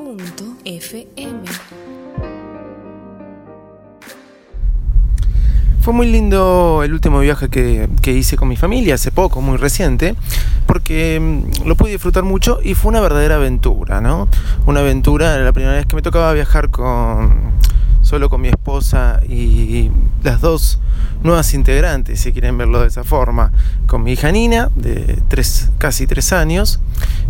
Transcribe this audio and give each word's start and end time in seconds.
Fue 5.80 5.92
muy 5.92 6.06
lindo 6.06 6.82
el 6.84 6.92
último 6.92 7.18
viaje 7.18 7.48
que, 7.48 7.88
que, 8.00 8.12
hice 8.12 8.36
con 8.36 8.46
mi 8.46 8.56
familia, 8.56 8.94
hace 8.94 9.10
poco, 9.10 9.40
muy 9.40 9.56
reciente, 9.56 10.14
porque 10.66 11.18
mm, 11.20 11.66
lo 11.66 11.74
pude 11.74 11.90
disfrutar 11.90 12.22
mucho 12.22 12.60
y 12.62 12.74
fue 12.74 12.90
una 12.90 13.00
verdadera 13.00 13.34
aventura, 13.34 14.00
¿no? 14.00 14.28
Una 14.66 14.80
aventura, 14.80 15.36
la 15.38 15.52
primera 15.52 15.74
vez 15.74 15.86
que 15.86 15.96
me 15.96 16.02
tocaba 16.02 16.32
viajar 16.32 16.70
con 16.70 17.54
solo 18.10 18.28
con 18.28 18.40
mi 18.40 18.48
esposa 18.48 19.20
y 19.28 19.88
las 20.24 20.40
dos 20.40 20.80
nuevas 21.22 21.54
integrantes, 21.54 22.18
si 22.18 22.32
quieren 22.32 22.58
verlo 22.58 22.80
de 22.80 22.88
esa 22.88 23.04
forma, 23.04 23.52
con 23.86 24.02
mi 24.02 24.14
hija 24.14 24.32
Nina, 24.32 24.68
de 24.74 25.22
tres, 25.28 25.70
casi 25.78 26.08
tres 26.08 26.32
años, 26.32 26.80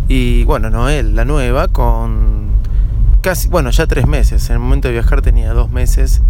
y 0.07 0.43
bueno, 0.45 0.71
Noel, 0.71 1.15
la 1.15 1.23
nueva, 1.23 1.67
con 1.67 2.49
casi, 3.21 3.47
bueno, 3.47 3.69
ya 3.69 3.85
tres 3.85 4.07
meses. 4.07 4.49
En 4.49 4.55
el 4.55 4.59
momento 4.59 4.87
de 4.87 4.95
viajar 4.95 5.21
tenía 5.21 5.53
dos 5.53 5.69
meses 5.69 6.23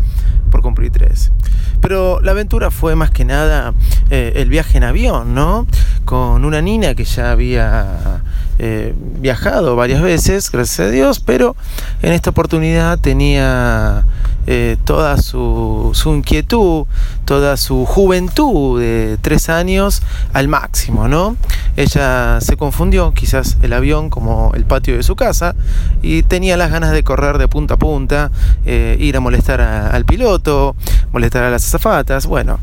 por 0.51 0.61
cumplir 0.61 0.91
tres. 0.91 1.31
Pero 1.79 2.19
la 2.19 2.31
aventura 2.31 2.71
fue 2.71 2.97
más 2.97 3.09
que 3.09 3.23
nada 3.23 3.73
eh, 4.09 4.33
el 4.35 4.49
viaje 4.49 4.79
en 4.79 4.83
avión, 4.83 5.33
¿no? 5.33 5.65
Con 6.03 6.43
una 6.43 6.59
Nina 6.61 6.93
que 6.93 7.05
ya 7.05 7.31
había 7.31 8.21
eh, 8.63 8.93
viajado 9.19 9.75
varias 9.75 10.03
veces, 10.03 10.51
gracias 10.51 10.87
a 10.87 10.91
Dios, 10.91 11.19
pero 11.19 11.55
en 12.03 12.13
esta 12.13 12.29
oportunidad 12.29 12.99
tenía 12.99 14.05
eh, 14.45 14.77
toda 14.85 15.17
su, 15.17 15.91
inquietud, 16.05 16.85
toda 17.25 17.57
su 17.57 17.87
juventud 17.87 18.79
de 18.79 19.17
tres 19.19 19.49
años 19.49 20.03
al 20.33 20.47
máximo, 20.47 21.07
¿no? 21.07 21.37
Ella 21.75 22.39
se 22.39 22.55
confundió, 22.55 23.11
quizás 23.15 23.57
el 23.63 23.73
avión 23.73 24.11
como 24.11 24.51
el 24.53 24.65
patio 24.65 24.95
de 24.95 25.01
su 25.01 25.15
casa, 25.15 25.55
y 26.03 26.21
tenía 26.21 26.55
las 26.55 26.69
ganas 26.69 26.91
de 26.91 27.01
correr 27.01 27.39
de 27.39 27.47
punta 27.47 27.73
a 27.73 27.77
punta, 27.77 28.29
eh, 28.67 28.95
ir 28.99 29.17
a 29.17 29.21
molestar 29.21 29.59
al 29.59 30.05
piloto, 30.05 30.75
molestar 31.11 31.45
a 31.45 31.49
las 31.49 31.65
azafatas, 31.65 32.27
bueno. 32.27 32.59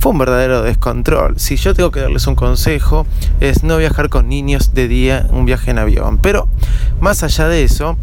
Fue 0.00 0.12
un 0.12 0.18
verdadero 0.18 0.62
descontrol. 0.62 1.38
Si 1.38 1.56
yo 1.56 1.74
tengo 1.74 1.90
que 1.90 2.00
darles 2.00 2.26
un 2.26 2.34
consejo, 2.34 3.06
es 3.38 3.64
no 3.64 3.76
viajar 3.76 4.08
con 4.08 4.30
niños 4.30 4.72
de 4.72 4.88
día 4.88 5.26
un 5.30 5.44
viaje 5.44 5.72
en 5.72 5.78
avión. 5.78 6.16
Pero 6.16 6.48
más 7.00 7.22
allá 7.22 7.48
de 7.48 7.64
eso, 7.64 7.98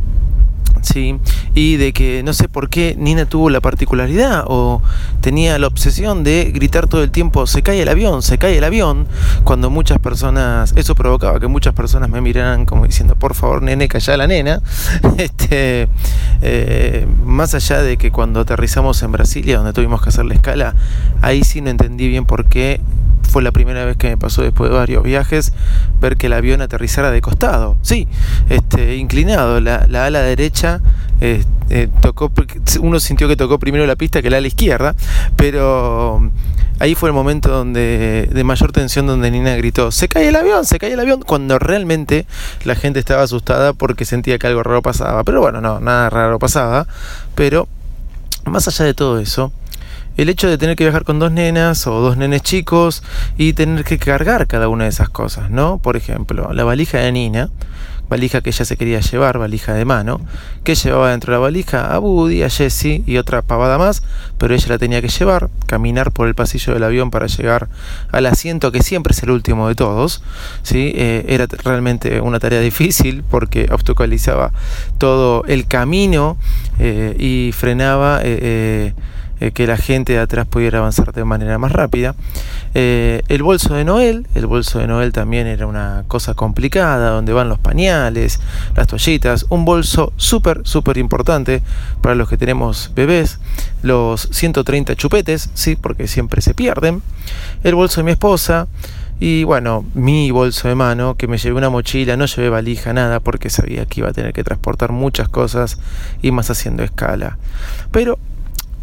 ¿sí? 0.83 1.17
Y 1.53 1.77
de 1.77 1.93
que 1.93 2.23
no 2.23 2.33
sé 2.33 2.49
por 2.49 2.69
qué 2.69 2.95
Nina 2.97 3.25
tuvo 3.25 3.49
la 3.49 3.61
particularidad 3.61 4.43
o 4.47 4.81
tenía 5.21 5.57
la 5.59 5.67
obsesión 5.67 6.23
de 6.23 6.51
gritar 6.53 6.87
todo 6.87 7.03
el 7.03 7.11
tiempo, 7.11 7.47
se 7.47 7.61
cae 7.61 7.81
el 7.81 7.89
avión, 7.89 8.21
se 8.21 8.37
cae 8.37 8.57
el 8.57 8.63
avión, 8.63 9.07
cuando 9.43 9.69
muchas 9.69 9.99
personas, 9.99 10.73
eso 10.75 10.95
provocaba 10.95 11.39
que 11.39 11.47
muchas 11.47 11.73
personas 11.73 12.09
me 12.09 12.21
miraran 12.21 12.65
como 12.65 12.85
diciendo, 12.85 13.15
por 13.15 13.33
favor, 13.33 13.61
nene, 13.61 13.87
calla 13.87 14.17
la 14.17 14.27
nena. 14.27 14.61
este, 15.17 15.87
eh, 16.41 17.07
más 17.25 17.53
allá 17.53 17.81
de 17.81 17.97
que 17.97 18.11
cuando 18.11 18.41
aterrizamos 18.41 19.01
en 19.03 19.11
Brasilia, 19.11 19.57
donde 19.57 19.73
tuvimos 19.73 20.01
que 20.01 20.09
hacer 20.09 20.25
la 20.25 20.33
escala, 20.33 20.75
ahí 21.21 21.43
sí 21.43 21.61
no 21.61 21.69
entendí 21.69 22.07
bien 22.07 22.25
por 22.25 22.45
qué 22.45 22.81
fue 23.27 23.43
la 23.43 23.51
primera 23.51 23.85
vez 23.85 23.97
que 23.97 24.09
me 24.09 24.17
pasó 24.17 24.41
después 24.41 24.69
de 24.69 24.77
varios 24.77 25.03
viajes 25.03 25.53
ver 26.01 26.17
que 26.17 26.27
el 26.27 26.33
avión 26.33 26.61
aterrizara 26.61 27.11
de 27.11 27.21
costado. 27.21 27.77
Sí, 27.81 28.07
este, 28.49 28.95
inclinado. 28.95 29.59
La, 29.59 29.85
ala 30.05 30.21
derecha 30.21 30.81
eh, 31.21 31.43
eh, 31.69 31.89
tocó, 32.01 32.31
uno 32.81 32.99
sintió 32.99 33.27
que 33.27 33.35
tocó 33.35 33.59
primero 33.59 33.85
la 33.85 33.95
pista 33.95 34.21
que 34.21 34.29
la 34.29 34.37
ala 34.37 34.47
izquierda, 34.47 34.95
pero 35.35 36.31
ahí 36.79 36.95
fue 36.95 37.09
el 37.09 37.13
momento 37.13 37.49
donde 37.49 38.29
de 38.31 38.43
mayor 38.43 38.71
tensión 38.71 39.07
donde 39.07 39.31
Nina 39.31 39.55
gritó, 39.55 39.91
se 39.91 40.07
cae 40.07 40.29
el 40.29 40.35
avión, 40.35 40.65
se 40.65 40.79
cae 40.79 40.93
el 40.93 40.99
avión, 40.99 41.21
cuando 41.21 41.59
realmente 41.59 42.25
la 42.63 42.75
gente 42.75 42.99
estaba 42.99 43.23
asustada 43.23 43.73
porque 43.73 44.05
sentía 44.05 44.37
que 44.37 44.47
algo 44.47 44.63
raro 44.63 44.81
pasaba. 44.81 45.23
Pero 45.23 45.41
bueno, 45.41 45.61
no, 45.61 45.79
nada 45.79 46.09
raro 46.09 46.39
pasaba. 46.39 46.87
Pero 47.35 47.67
más 48.45 48.67
allá 48.67 48.85
de 48.85 48.93
todo 48.93 49.19
eso, 49.19 49.51
el 50.17 50.29
hecho 50.29 50.49
de 50.49 50.57
tener 50.57 50.75
que 50.75 50.83
viajar 50.83 51.03
con 51.03 51.19
dos 51.19 51.31
nenas 51.31 51.85
o 51.87 52.01
dos 52.01 52.17
nenes 52.17 52.41
chicos 52.41 53.03
y 53.37 53.53
tener 53.53 53.83
que 53.83 53.99
cargar 53.99 54.47
cada 54.47 54.67
una 54.67 54.85
de 54.85 54.89
esas 54.89 55.09
cosas, 55.09 55.49
¿no? 55.51 55.77
Por 55.77 55.95
ejemplo, 55.95 56.51
la 56.53 56.63
valija 56.63 56.97
de 56.97 57.11
Nina, 57.11 57.49
valija 58.09 58.41
que 58.41 58.49
ella 58.49 58.65
se 58.65 58.77
quería 58.77 58.99
llevar, 58.99 59.37
valija 59.37 59.73
de 59.73 59.85
mano, 59.85 60.21
que 60.63 60.75
llevaba 60.75 61.11
dentro 61.11 61.33
de 61.33 61.37
la 61.37 61.41
valija 61.41 61.93
a 61.93 61.99
Woody, 61.99 62.41
a 62.43 62.49
Jessie 62.49 63.03
y 63.05 63.17
otra 63.17 63.41
pavada 63.41 63.77
más, 63.77 64.01
pero 64.37 64.55
ella 64.55 64.67
la 64.69 64.77
tenía 64.77 65.01
que 65.01 65.09
llevar, 65.09 65.49
caminar 65.65 66.11
por 66.11 66.27
el 66.27 66.35
pasillo 66.35 66.73
del 66.73 66.83
avión 66.83 67.11
para 67.11 67.27
llegar 67.27 67.67
al 68.11 68.25
asiento 68.25 68.71
que 68.71 68.81
siempre 68.81 69.11
es 69.11 69.21
el 69.23 69.29
último 69.29 69.67
de 69.67 69.75
todos, 69.75 70.23
¿sí? 70.63 70.93
Eh, 70.95 71.25
era 71.27 71.47
realmente 71.63 72.21
una 72.21 72.39
tarea 72.39 72.61
difícil 72.61 73.23
porque 73.29 73.67
obstaculizaba 73.71 74.51
todo 74.97 75.43
el 75.45 75.67
camino 75.67 76.37
eh, 76.79 77.15
y 77.19 77.51
frenaba. 77.51 78.21
Eh, 78.23 78.93
eh, 79.39 79.51
que 79.51 79.67
la 79.67 79.77
gente 79.77 80.13
de 80.13 80.19
atrás 80.19 80.47
pudiera 80.47 80.79
avanzar 80.79 81.13
de 81.13 81.23
manera 81.23 81.57
más 81.57 81.71
rápida. 81.71 82.15
Eh, 82.73 83.21
el 83.27 83.43
bolso 83.43 83.75
de 83.75 83.83
Noel, 83.83 84.27
el 84.35 84.45
bolso 84.47 84.79
de 84.79 84.87
Noel 84.87 85.13
también 85.13 85.47
era 85.47 85.67
una 85.67 86.03
cosa 86.07 86.33
complicada, 86.33 87.11
donde 87.11 87.33
van 87.33 87.49
los 87.49 87.59
pañales, 87.59 88.39
las 88.75 88.87
toallitas, 88.87 89.45
un 89.49 89.65
bolso 89.65 90.13
súper, 90.17 90.61
súper 90.63 90.97
importante 90.97 91.61
para 92.01 92.15
los 92.15 92.29
que 92.29 92.37
tenemos 92.37 92.91
bebés, 92.95 93.39
los 93.81 94.29
130 94.31 94.95
chupetes, 94.95 95.49
sí, 95.53 95.75
porque 95.75 96.07
siempre 96.07 96.41
se 96.41 96.53
pierden, 96.53 97.01
el 97.63 97.75
bolso 97.75 98.01
de 98.01 98.05
mi 98.05 98.11
esposa, 98.11 98.67
y 99.19 99.43
bueno, 99.45 99.83
mi 99.95 100.29
bolso 100.29 100.67
de 100.67 100.75
mano, 100.75 101.15
que 101.15 101.27
me 101.27 101.37
llevé 101.37 101.57
una 101.57 101.71
mochila, 101.71 102.15
no 102.17 102.25
llevé 102.25 102.49
valija, 102.49 102.93
nada, 102.93 103.19
porque 103.19 103.49
sabía 103.49 103.85
que 103.87 104.01
iba 104.01 104.09
a 104.09 104.13
tener 104.13 104.31
que 104.31 104.43
transportar 104.43 104.91
muchas 104.91 105.27
cosas 105.27 105.79
y 106.21 106.29
más 106.31 106.51
haciendo 106.51 106.83
escala. 106.83 107.37
Pero 107.91 108.19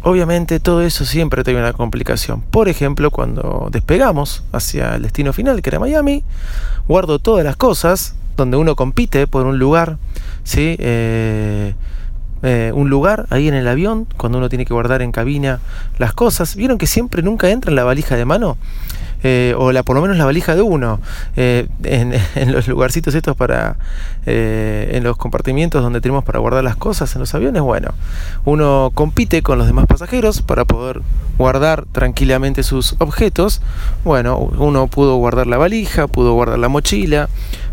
obviamente 0.05 0.59
todo 0.59 0.83
eso 0.83 1.03
siempre 1.03 1.43
tiene 1.43 1.59
una 1.59 1.73
complicación. 1.73 2.41
Por 2.41 2.69
ejemplo, 2.69 3.09
cuando 3.09 3.69
despegamos 3.71 4.43
hacia 4.51 4.95
el 4.95 5.01
destino 5.01 5.33
final, 5.33 5.63
que 5.63 5.69
era 5.71 5.79
Miami, 5.79 6.23
guardo 6.87 7.17
todas 7.17 7.43
las 7.43 7.55
cosas 7.55 8.15
donde 8.37 8.55
uno 8.55 8.75
compite 8.75 9.25
por 9.25 9.47
un 9.47 9.57
lugar, 9.57 9.97
¿sí? 10.43 10.75
Eh, 10.77 11.73
eh, 12.43 12.71
un 12.75 12.91
lugar 12.91 13.25
ahí 13.31 13.47
en 13.47 13.55
el 13.55 13.67
avión, 13.67 14.07
cuando 14.15 14.37
uno 14.37 14.47
tiene 14.47 14.65
que 14.65 14.75
guardar 14.75 15.01
en 15.01 15.11
cabina 15.11 15.59
las 15.97 16.13
cosas. 16.13 16.55
¿Vieron 16.55 16.77
que 16.77 16.85
siempre 16.85 17.23
nunca 17.23 17.49
entra 17.49 17.71
en 17.71 17.75
la 17.75 17.83
valija 17.83 18.15
de 18.15 18.25
mano? 18.25 18.57
Eh, 19.23 19.55
o 19.57 19.71
la, 19.71 19.83
por 19.83 19.95
lo 19.95 20.01
menos 20.01 20.17
la 20.17 20.25
valija 20.25 20.55
de 20.55 20.61
uno, 20.61 20.99
eh, 21.35 21.67
en, 21.83 22.51
los 22.51 22.67
lugarcitos 22.67 23.15
estos 23.15 23.35
para, 23.35 23.77
eh, 24.25 24.91
en 24.93 25.03
los 25.03 25.17
compartimientos 25.17 25.81
donde 25.81 26.01
tenemos 26.01 26.23
para 26.23 26.39
guardar 26.39 26.63
las 26.63 26.75
cosas 26.75 27.13
en 27.15 27.21
los 27.21 27.33
aviones, 27.33 27.61
bueno, 27.61 27.89
uno 28.43 28.91
compite 28.93 29.41
con 29.41 29.57
los 29.57 29.67
demás 29.67 29.87
pasajeros 29.87 30.41
para 30.41 30.65
poder 30.65 31.01
guardar 31.37 31.85
tranquilamente 31.91 32.63
sus 32.63 32.95
objetos, 32.99 33.61
bueno, 34.03 34.37
uno 34.37 34.87
pudo 34.87 35.15
guardar 35.15 35.47
la 35.47 35.57
valija, 35.57 36.07
pudo 36.07 36.33
guardar 36.33 36.59
la 36.59 36.69
mochila, 36.69 37.29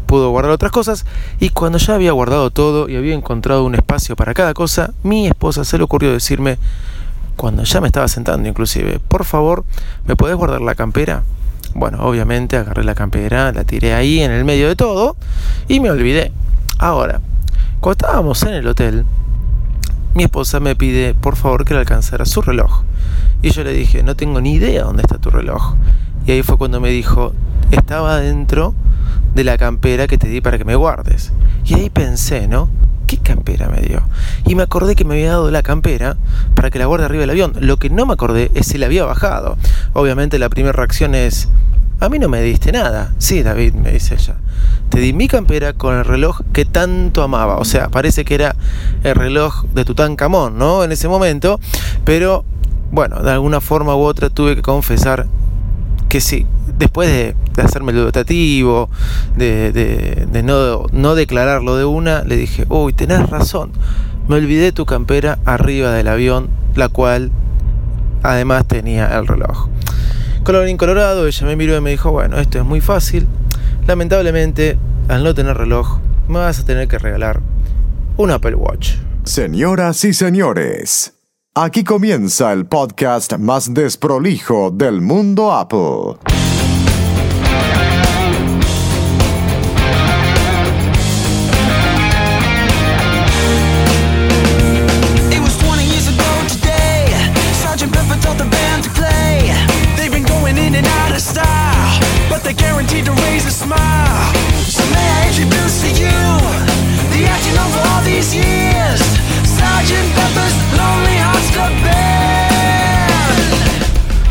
pudo 0.07 0.31
guardar 0.31 0.53
otras 0.53 0.73
cosas 0.73 1.07
y 1.41 1.51
cuando 1.51 1.79
ya 1.79 1.95
había 1.95 2.13
guardado 2.13 2.51
todo 2.51 2.89
y 2.89 2.97
había 2.97 3.15
encontrado 3.15 3.65
un 3.65 3.75
espacio 3.75 4.17
para 4.17 4.35
cada 4.35 4.55
cosa, 4.55 4.93
mi 5.03 5.27
esposa 5.27 5.65
se 5.65 5.79
le 5.79 5.85
ocurrió 5.85 6.13
decirme, 6.13 6.59
cuando 7.37 7.65
ya 7.65 7.81
me 7.81 7.89
estaba 7.89 8.09
sentando 8.09 8.49
inclusive, 8.49 9.01
por 9.01 9.25
favor, 9.25 9.65
¿me 10.07 10.17
podés 10.17 10.37
guardar 10.37 10.61
la 10.61 10.75
campera? 10.75 11.23
Bueno, 11.75 11.99
obviamente 12.01 12.57
agarré 12.57 12.85
la 12.85 12.95
campera, 12.95 13.53
la 13.53 13.65
tiré 13.65 13.95
ahí 13.95 14.21
en 14.21 14.31
el 14.31 14.45
medio 14.45 14.69
de 14.69 14.77
todo 14.77 15.17
y 15.69 15.81
me 15.81 15.91
olvidé. 15.91 16.33
Ahora, 16.79 17.21
cuando 17.81 18.07
estábamos 18.07 18.43
en 18.43 18.55
el 18.55 18.67
hotel, 18.67 19.05
mi 20.15 20.25
esposa 20.25 20.61
me 20.61 20.77
pide 20.77 21.15
por 21.15 21.37
favor 21.37 21.65
que 21.65 21.75
le 21.75 21.81
alcanzara 21.81 22.27
su 22.27 22.43
reloj. 22.43 22.83
Y 23.41 23.51
yo 23.51 23.65
le 23.65 23.73
dije, 23.73 24.03
no 24.03 24.15
tengo 24.15 24.41
ni 24.41 24.53
idea 24.55 24.85
dónde 24.85 25.03
está 25.03 25.19
tu 25.19 25.31
reloj. 25.31 25.75
Y 26.27 26.33
ahí 26.33 26.43
fue 26.43 26.59
cuando 26.59 26.81
me 26.81 26.91
dijo, 26.91 27.33
estaba 27.71 28.19
dentro 28.19 28.75
de 29.35 29.45
la 29.45 29.57
campera 29.57 30.07
que 30.07 30.19
te 30.19 30.29
di 30.29 30.41
para 30.41 30.59
que 30.59 30.65
me 30.65 30.75
guardes. 30.75 31.33
Y 31.65 31.75
ahí 31.75 31.91
pensé, 31.91 32.47
¿no? 32.47 32.69
¿Qué 33.13 33.19
campera 33.19 33.69
me 33.69 33.83
dio? 33.83 34.01
Y 34.47 34.55
me 34.55 34.63
acordé 34.63 34.95
que 34.95 35.05
me 35.05 35.13
había 35.13 35.33
dado 35.33 35.51
la 35.51 35.63
campera 35.63 36.17
para 36.55 36.71
que 36.71 36.79
la 36.79 36.87
guarde 36.87 37.05
arriba 37.05 37.21
del 37.21 37.29
avión. 37.29 37.53
Lo 37.61 37.77
que 37.77 37.91
no 37.91 38.07
me 38.07 38.15
acordé 38.15 38.51
es 38.55 38.69
si 38.69 38.79
la 38.79 38.87
había 38.87 39.05
bajado. 39.05 39.59
Obviamente 39.93 40.39
la 40.39 40.49
primera 40.49 40.73
reacción 40.73 41.15
es, 41.15 41.51
a 42.01 42.09
mí 42.09 42.19
no 42.19 42.31
me 42.31 42.41
diste 42.41 42.73
nada. 42.73 43.13
Sí, 43.19 43.43
David, 43.43 43.75
me 43.75 43.93
dice 43.93 44.15
ella. 44.15 44.37
Te 44.89 44.99
di 45.01 45.13
mi 45.13 45.29
campera 45.29 45.75
con 45.75 45.95
el 45.95 46.07
reloj 46.07 46.41
que 46.55 46.65
tanto 46.65 47.23
amaba. 47.23 47.59
O 47.59 47.67
sea, 47.67 47.91
parece 47.91 48.25
que 48.25 48.35
era 48.35 48.57
el 49.05 49.15
reloj 49.15 49.67
de 49.75 49.85
Tutankamón, 49.85 50.57
¿no? 50.57 50.83
En 50.83 50.91
ese 50.91 51.07
momento. 51.07 51.61
Pero, 52.07 52.47
bueno, 52.93 53.23
de 53.23 53.31
alguna 53.31 53.61
forma 53.61 53.95
u 53.95 54.05
otra 54.05 54.31
tuve 54.31 54.57
que 54.57 54.63
confesar 54.63 55.27
que 56.09 56.23
sí, 56.23 56.47
después 56.83 57.09
de, 57.09 57.63
hacerme 57.63 57.93
el 57.93 57.99
dotativo, 57.99 58.91
de, 59.37 60.43
no, 60.45 60.87
no, 60.91 61.15
declararlo 61.15 61.77
de 61.77 61.85
una, 61.85 62.25
le 62.25 62.37
dije, 62.37 62.67
uy, 62.69 62.93
tenés 62.93 63.31
razón, 63.31 63.71
me 64.29 64.37
olvidé 64.37 64.73
tu 64.73 64.85
campera 64.85 65.39
arriba 65.45 65.93
del 65.93 66.09
avión, 66.09 66.49
la 66.75 66.89
cual 66.89 67.31
además 68.23 68.67
tenía 68.67 69.17
el 69.17 69.27
reloj. 69.27 69.69
Colorín 70.43 70.77
colorado, 70.77 71.27
ella 71.27 71.47
me 71.47 71.55
miró 71.55 71.77
y 71.77 71.81
me 71.81 71.91
dijo, 71.91 72.11
bueno, 72.11 72.39
esto 72.39 72.59
es 72.59 72.65
muy 72.65 72.81
fácil, 72.81 73.29
lamentablemente, 73.87 74.77
al 75.09 75.23
no 75.23 75.35
tener 75.35 75.57
reloj, 75.57 76.01
me 76.27 76.41
vas 76.41 76.59
a 76.59 76.65
tener 76.65 76.89
que 76.89 76.99
regalar 76.99 77.41
un 78.17 78.33
Apple 78.33 78.57
Watch. 78.57 78.95
Señoras 79.25 80.05
y 80.05 80.13
señores, 80.15 81.13
Aquí 81.55 81.85
comienza 81.85 82.51
el 82.55 82.65
podcast 82.65 83.35
más 83.37 83.75
desprolijo 83.75 84.71
del 84.71 85.03
mundo 85.03 85.53
Apple. 85.53 86.17
Yeah. 87.63 88.02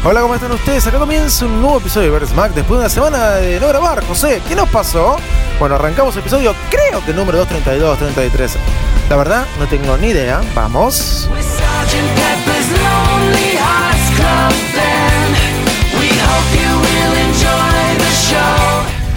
Hola, 0.03 0.21
¿cómo 0.21 0.33
están 0.33 0.51
ustedes? 0.51 0.87
Acá 0.87 0.97
comienza 0.97 1.45
un 1.45 1.61
nuevo 1.61 1.77
episodio 1.77 2.11
de 2.11 2.17
Versmack 2.17 2.55
después 2.55 2.79
de 2.79 2.85
una 2.85 2.89
semana 2.89 3.35
de 3.35 3.59
no 3.59 3.67
grabar. 3.67 4.03
José, 4.07 4.41
¿qué 4.47 4.55
nos 4.55 4.67
pasó? 4.69 5.17
Bueno, 5.59 5.75
arrancamos 5.75 6.15
el 6.15 6.21
episodio, 6.21 6.55
creo 6.71 7.05
que 7.05 7.13
número 7.13 7.37
232, 7.37 7.99
33. 7.99 8.57
La 9.11 9.15
verdad, 9.15 9.45
no 9.59 9.67
tengo 9.67 9.95
ni 9.97 10.07
idea. 10.07 10.41
Vamos. 10.55 11.29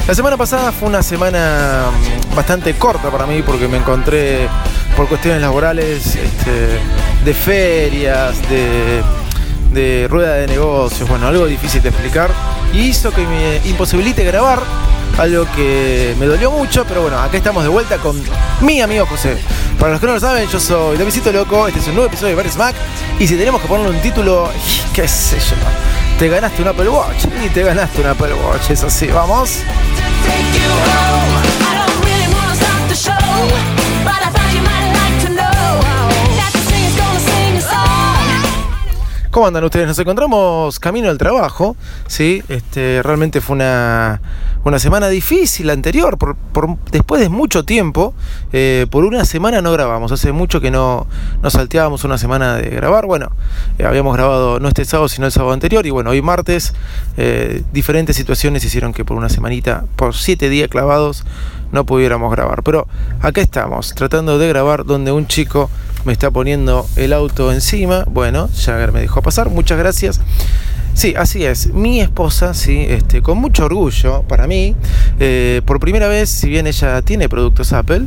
La 0.07 0.15
semana 0.15 0.37
pasada 0.37 0.71
fue 0.71 0.89
una 0.91 1.03
semana 1.03 1.87
mm, 2.31 2.37
bastante 2.37 2.75
corta 2.75 3.11
para 3.11 3.25
mí 3.25 3.41
porque 3.41 3.69
me 3.69 3.79
encontré 3.79 4.51
por 4.99 5.09
cuestiones 5.09 5.41
laborales 5.41 6.15
este, 6.15 6.79
de 7.25 7.33
ferias, 7.35 8.37
de, 8.51 9.03
de 9.75 10.07
rueda 10.09 10.35
de 10.35 10.47
negocios, 10.47 11.09
bueno, 11.09 11.27
algo 11.27 11.47
difícil 11.47 11.83
de 11.83 11.91
explicar. 11.91 12.31
Y 12.73 12.89
hizo 12.89 13.11
que 13.11 13.27
me 13.27 13.61
imposibilite 13.69 14.25
grabar 14.25 14.61
algo 15.19 15.47
que 15.55 16.15
me 16.19 16.27
dolió 16.27 16.51
mucho, 16.51 16.85
pero 16.87 17.03
bueno, 17.03 17.19
acá 17.21 17.37
estamos 17.37 17.63
de 17.63 17.69
vuelta 17.69 17.99
con 17.99 18.21
mi 18.61 18.81
amigo 18.81 19.07
José. 19.07 19.37
Para 19.79 19.93
los 19.93 20.01
que 20.01 20.07
no 20.07 20.15
lo 20.15 20.21
saben, 20.21 20.49
yo 20.49 20.59
soy 20.59 20.97
Davidito 20.97 21.33
Loco, 21.33 21.69
este 21.69 21.81
es 21.81 21.87
un 21.89 21.95
nuevo 21.95 22.09
episodio 22.09 22.37
de 22.37 22.43
Bar 22.43 22.51
Smack 22.51 22.75
y 23.19 23.27
si 23.27 23.37
tenemos 23.37 23.61
que 23.61 23.69
ponerle 23.69 23.97
un 23.97 24.03
título, 24.03 24.51
qué 24.93 25.07
sé 25.07 25.39
yo, 25.39 25.57
te 26.19 26.29
ganaste 26.29 26.63
un 26.63 26.69
Apple 26.69 26.89
Watch. 26.89 27.25
Y 27.45 27.49
te 27.49 27.63
ganaste 27.63 28.01
un 28.01 28.07
Apple 28.07 28.35
Watch, 28.35 28.71
es 28.71 28.83
así, 28.83 29.07
vamos. 29.09 29.59
¿Cómo 39.35 39.49
andan 39.49 39.65
ustedes? 39.65 39.89
Nos 39.89 39.99
encontramos 39.99 40.79
camino 40.79 41.11
al 41.11 41.19
trabajo, 41.19 41.75
¿sí? 42.07 42.41
Este, 42.49 43.03
realmente 43.03 43.41
fue 43.41 43.57
una, 43.57 44.21
una 44.63 44.79
semana 44.79 45.09
difícil 45.09 45.71
anterior, 45.71 46.17
por, 46.19 46.37
después 46.93 47.21
de 47.21 47.29
mucho 47.29 47.65
tiempo, 47.65 48.15
eh, 48.53 48.87
por 48.93 49.05
una 49.05 49.25
semana 49.25 49.61
no 49.61 49.73
grabamos, 49.73 50.13
hace 50.13 50.31
mucho 50.31 50.61
que 50.61 50.71
no 50.71 51.09
nos 51.43 51.55
salteábamos 51.55 52.05
una 52.05 52.17
semana 52.17 52.55
de 52.59 52.71
grabar, 52.71 53.07
bueno, 53.07 53.33
eh, 53.77 53.85
habíamos 53.85 54.15
grabado 54.15 54.61
no 54.61 54.69
este 54.69 54.85
sábado, 54.85 55.09
sino 55.09 55.27
el 55.27 55.33
sábado 55.33 55.53
anterior, 55.53 55.85
y 55.85 55.91
bueno, 55.91 56.11
hoy 56.11 56.23
martes, 56.23 56.73
eh, 57.17 57.65
diferentes 57.73 58.15
situaciones 58.15 58.65
hicieron 58.65 58.93
que 58.93 59.05
por 59.05 59.17
una 59.17 59.29
semanita, 59.29 59.85
por 59.97 60.15
siete 60.15 60.49
días 60.49 60.69
clavados, 60.69 61.25
no 61.73 61.85
pudiéramos 61.85 62.31
grabar, 62.31 62.63
pero 62.63 62.87
acá 63.21 63.41
estamos, 63.41 63.97
tratando 63.97 64.39
de 64.39 64.47
grabar 64.47 64.85
donde 64.85 65.11
un 65.11 65.27
chico 65.27 65.71
me 66.05 66.13
está 66.13 66.31
poniendo 66.31 66.87
el 66.97 67.13
auto 67.13 67.53
encima. 67.53 68.05
Bueno, 68.09 68.49
ya 68.51 68.77
me 68.93 69.01
dejó 69.01 69.23
pasar. 69.23 69.51
Muchas 69.51 69.79
gracias. 69.79 70.21
Sí, 70.95 71.15
así 71.17 71.45
es. 71.45 71.73
Mi 71.73 72.01
esposa, 72.01 72.55
sí, 72.55 72.87
este, 72.89 73.21
con 73.21 73.39
mucho 73.39 73.65
orgullo 73.65 74.23
para 74.23 74.47
mí, 74.47 74.77
eh, 75.19 75.61
por 75.67 75.81
primera 75.81 76.07
vez, 76.07 76.31
si 76.31 76.49
bien 76.49 76.69
ella 76.69 77.03
tiene 77.03 77.29
productos 77.29 77.73
Apple, 77.73 78.03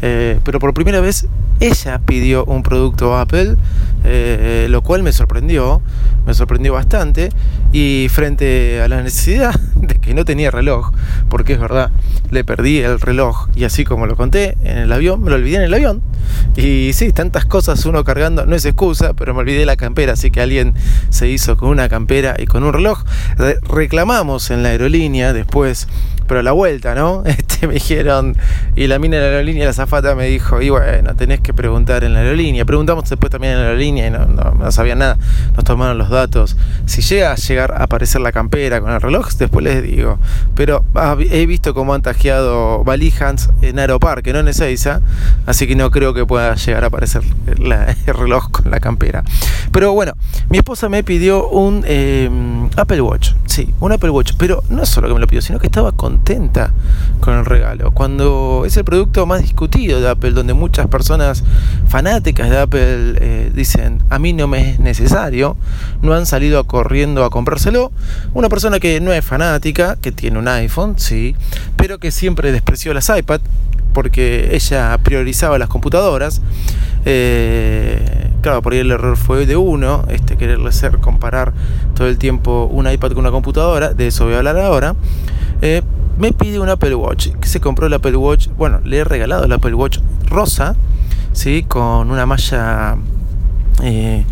eh, 0.00 0.38
pero 0.44 0.60
por 0.60 0.72
primera 0.72 1.00
vez 1.00 1.26
ella 1.58 1.98
pidió 1.98 2.44
un 2.44 2.62
producto 2.62 3.18
Apple 3.18 3.56
eh, 4.04 4.66
lo 4.70 4.82
cual 4.82 5.02
me 5.02 5.12
sorprendió, 5.12 5.82
me 6.26 6.34
sorprendió 6.34 6.72
bastante. 6.72 7.30
Y 7.72 8.08
frente 8.10 8.80
a 8.80 8.88
la 8.88 9.02
necesidad 9.02 9.54
de 9.74 9.98
que 9.98 10.14
no 10.14 10.24
tenía 10.24 10.50
reloj, 10.50 10.92
porque 11.28 11.54
es 11.54 11.60
verdad, 11.60 11.90
le 12.30 12.44
perdí 12.44 12.78
el 12.78 13.00
reloj 13.00 13.48
y 13.54 13.64
así 13.64 13.84
como 13.84 14.06
lo 14.06 14.16
conté 14.16 14.56
en 14.64 14.78
el 14.78 14.92
avión, 14.92 15.22
me 15.22 15.30
lo 15.30 15.36
olvidé 15.36 15.56
en 15.56 15.62
el 15.62 15.74
avión. 15.74 16.02
Y 16.56 16.92
sí, 16.92 17.12
tantas 17.12 17.44
cosas 17.46 17.84
uno 17.86 18.04
cargando, 18.04 18.46
no 18.46 18.56
es 18.56 18.64
excusa, 18.64 19.14
pero 19.14 19.34
me 19.34 19.40
olvidé 19.40 19.64
la 19.66 19.76
campera, 19.76 20.14
así 20.14 20.30
que 20.30 20.40
alguien 20.40 20.74
se 21.10 21.28
hizo 21.28 21.56
con 21.56 21.68
una 21.68 21.88
campera 21.88 22.36
y 22.38 22.46
con 22.46 22.64
un 22.64 22.72
reloj. 22.72 23.04
Re- 23.36 23.58
reclamamos 23.62 24.50
en 24.50 24.62
la 24.62 24.70
aerolínea 24.70 25.32
después, 25.32 25.88
pero 26.30 26.38
a 26.38 26.42
la 26.44 26.52
vuelta, 26.52 26.94
¿no? 26.94 27.24
Este, 27.40 27.66
me 27.66 27.74
dijeron, 27.74 28.36
y 28.76 28.86
la 28.86 29.00
mina 29.00 29.16
de 29.16 29.22
la 29.22 29.28
aerolínea, 29.30 29.66
la 29.66 29.72
zafata 29.72 30.14
me 30.14 30.26
dijo, 30.26 30.62
y 30.62 30.70
bueno, 30.70 31.16
tenés 31.16 31.40
que 31.40 31.52
preguntar 31.52 32.04
en 32.04 32.12
la 32.12 32.20
aerolínea. 32.20 32.64
Preguntamos 32.64 33.10
después 33.10 33.32
también 33.32 33.54
en 33.54 33.58
la 33.58 33.64
aerolínea 33.66 34.06
y 34.06 34.10
no, 34.10 34.26
no, 34.26 34.52
no 34.52 34.70
sabían 34.70 35.00
nada, 35.00 35.18
nos 35.56 35.64
tomaron 35.64 35.98
los 35.98 36.08
datos. 36.08 36.56
Si 36.86 37.02
llega 37.02 37.32
a 37.32 37.34
llegar 37.34 37.72
a 37.72 37.82
aparecer 37.82 38.20
la 38.20 38.30
campera 38.30 38.80
con 38.80 38.92
el 38.92 39.00
reloj, 39.00 39.32
después 39.32 39.64
les 39.64 39.82
digo. 39.82 40.20
Pero 40.54 40.84
he 41.18 41.46
visto 41.46 41.74
cómo 41.74 41.94
han 41.94 42.02
tajeado 42.02 42.84
valijas 42.84 43.50
en 43.60 43.80
Aeroparque, 43.80 44.32
no 44.32 44.38
en 44.38 44.46
Ezeiza, 44.46 45.00
así 45.46 45.66
que 45.66 45.74
no 45.74 45.90
creo 45.90 46.14
que 46.14 46.24
pueda 46.26 46.54
llegar 46.54 46.84
a 46.84 46.86
aparecer 46.86 47.22
el 47.46 48.14
reloj 48.14 48.52
con 48.52 48.70
la 48.70 48.78
campera. 48.78 49.24
Pero 49.72 49.92
bueno, 49.94 50.12
mi 50.48 50.58
esposa 50.58 50.88
me 50.88 51.02
pidió 51.02 51.48
un 51.48 51.84
eh, 51.86 52.30
Apple 52.76 53.00
Watch, 53.00 53.32
sí, 53.46 53.74
un 53.80 53.90
Apple 53.90 54.10
Watch, 54.10 54.34
pero 54.38 54.62
no 54.68 54.86
solo 54.86 55.08
que 55.08 55.14
me 55.14 55.20
lo 55.20 55.26
pidió, 55.26 55.42
sino 55.42 55.58
que 55.58 55.66
estaba 55.66 55.90
con 57.20 57.34
el 57.34 57.44
regalo. 57.44 57.90
Cuando 57.90 58.62
es 58.64 58.76
el 58.76 58.84
producto 58.84 59.26
más 59.26 59.42
discutido 59.42 60.00
de 60.00 60.08
Apple, 60.08 60.30
donde 60.30 60.54
muchas 60.54 60.86
personas 60.86 61.42
fanáticas 61.88 62.48
de 62.50 62.58
Apple 62.58 63.14
eh, 63.20 63.50
dicen, 63.52 64.00
a 64.10 64.18
mí 64.18 64.32
no 64.32 64.46
me 64.46 64.70
es 64.70 64.78
necesario, 64.78 65.56
no 66.02 66.14
han 66.14 66.26
salido 66.26 66.62
corriendo 66.64 67.24
a 67.24 67.30
comprárselo. 67.30 67.90
Una 68.32 68.48
persona 68.48 68.78
que 68.78 69.00
no 69.00 69.12
es 69.12 69.24
fanática, 69.24 69.96
que 70.00 70.12
tiene 70.12 70.38
un 70.38 70.46
iPhone, 70.46 70.94
sí, 70.98 71.34
pero 71.76 71.98
que 71.98 72.12
siempre 72.12 72.52
despreció 72.52 72.94
las 72.94 73.10
iPad 73.10 73.40
porque 73.92 74.54
ella 74.54 74.96
priorizaba 75.02 75.58
las 75.58 75.68
computadoras. 75.68 76.40
Eh, 77.04 78.30
claro, 78.40 78.62
por 78.62 78.72
ahí 78.72 78.78
el 78.78 78.90
error 78.92 79.16
fue 79.16 79.46
de 79.46 79.56
uno, 79.56 80.04
este 80.08 80.36
quererle 80.36 80.68
hacer 80.68 80.98
comparar 80.98 81.52
todo 81.96 82.06
el 82.06 82.18
tiempo 82.18 82.68
un 82.70 82.88
iPad 82.88 83.10
con 83.10 83.18
una 83.18 83.32
computadora, 83.32 83.94
de 83.94 84.06
eso 84.06 84.26
voy 84.26 84.34
a 84.34 84.38
hablar 84.38 84.58
ahora. 84.58 84.94
Eh, 85.60 85.82
me 86.20 86.32
pide 86.34 86.60
un 86.60 86.68
Apple 86.68 86.94
Watch, 86.94 87.28
que 87.40 87.48
se 87.48 87.60
compró 87.60 87.86
el 87.86 87.94
Apple 87.94 88.14
Watch, 88.14 88.48
bueno, 88.58 88.80
le 88.84 88.98
he 88.98 89.04
regalado 89.04 89.44
el 89.44 89.52
Apple 89.52 89.72
Watch 89.72 90.00
rosa, 90.26 90.76
¿sí? 91.32 91.64
con 91.66 92.10
una 92.10 92.26
malla 92.26 92.96
eh, 93.82 94.24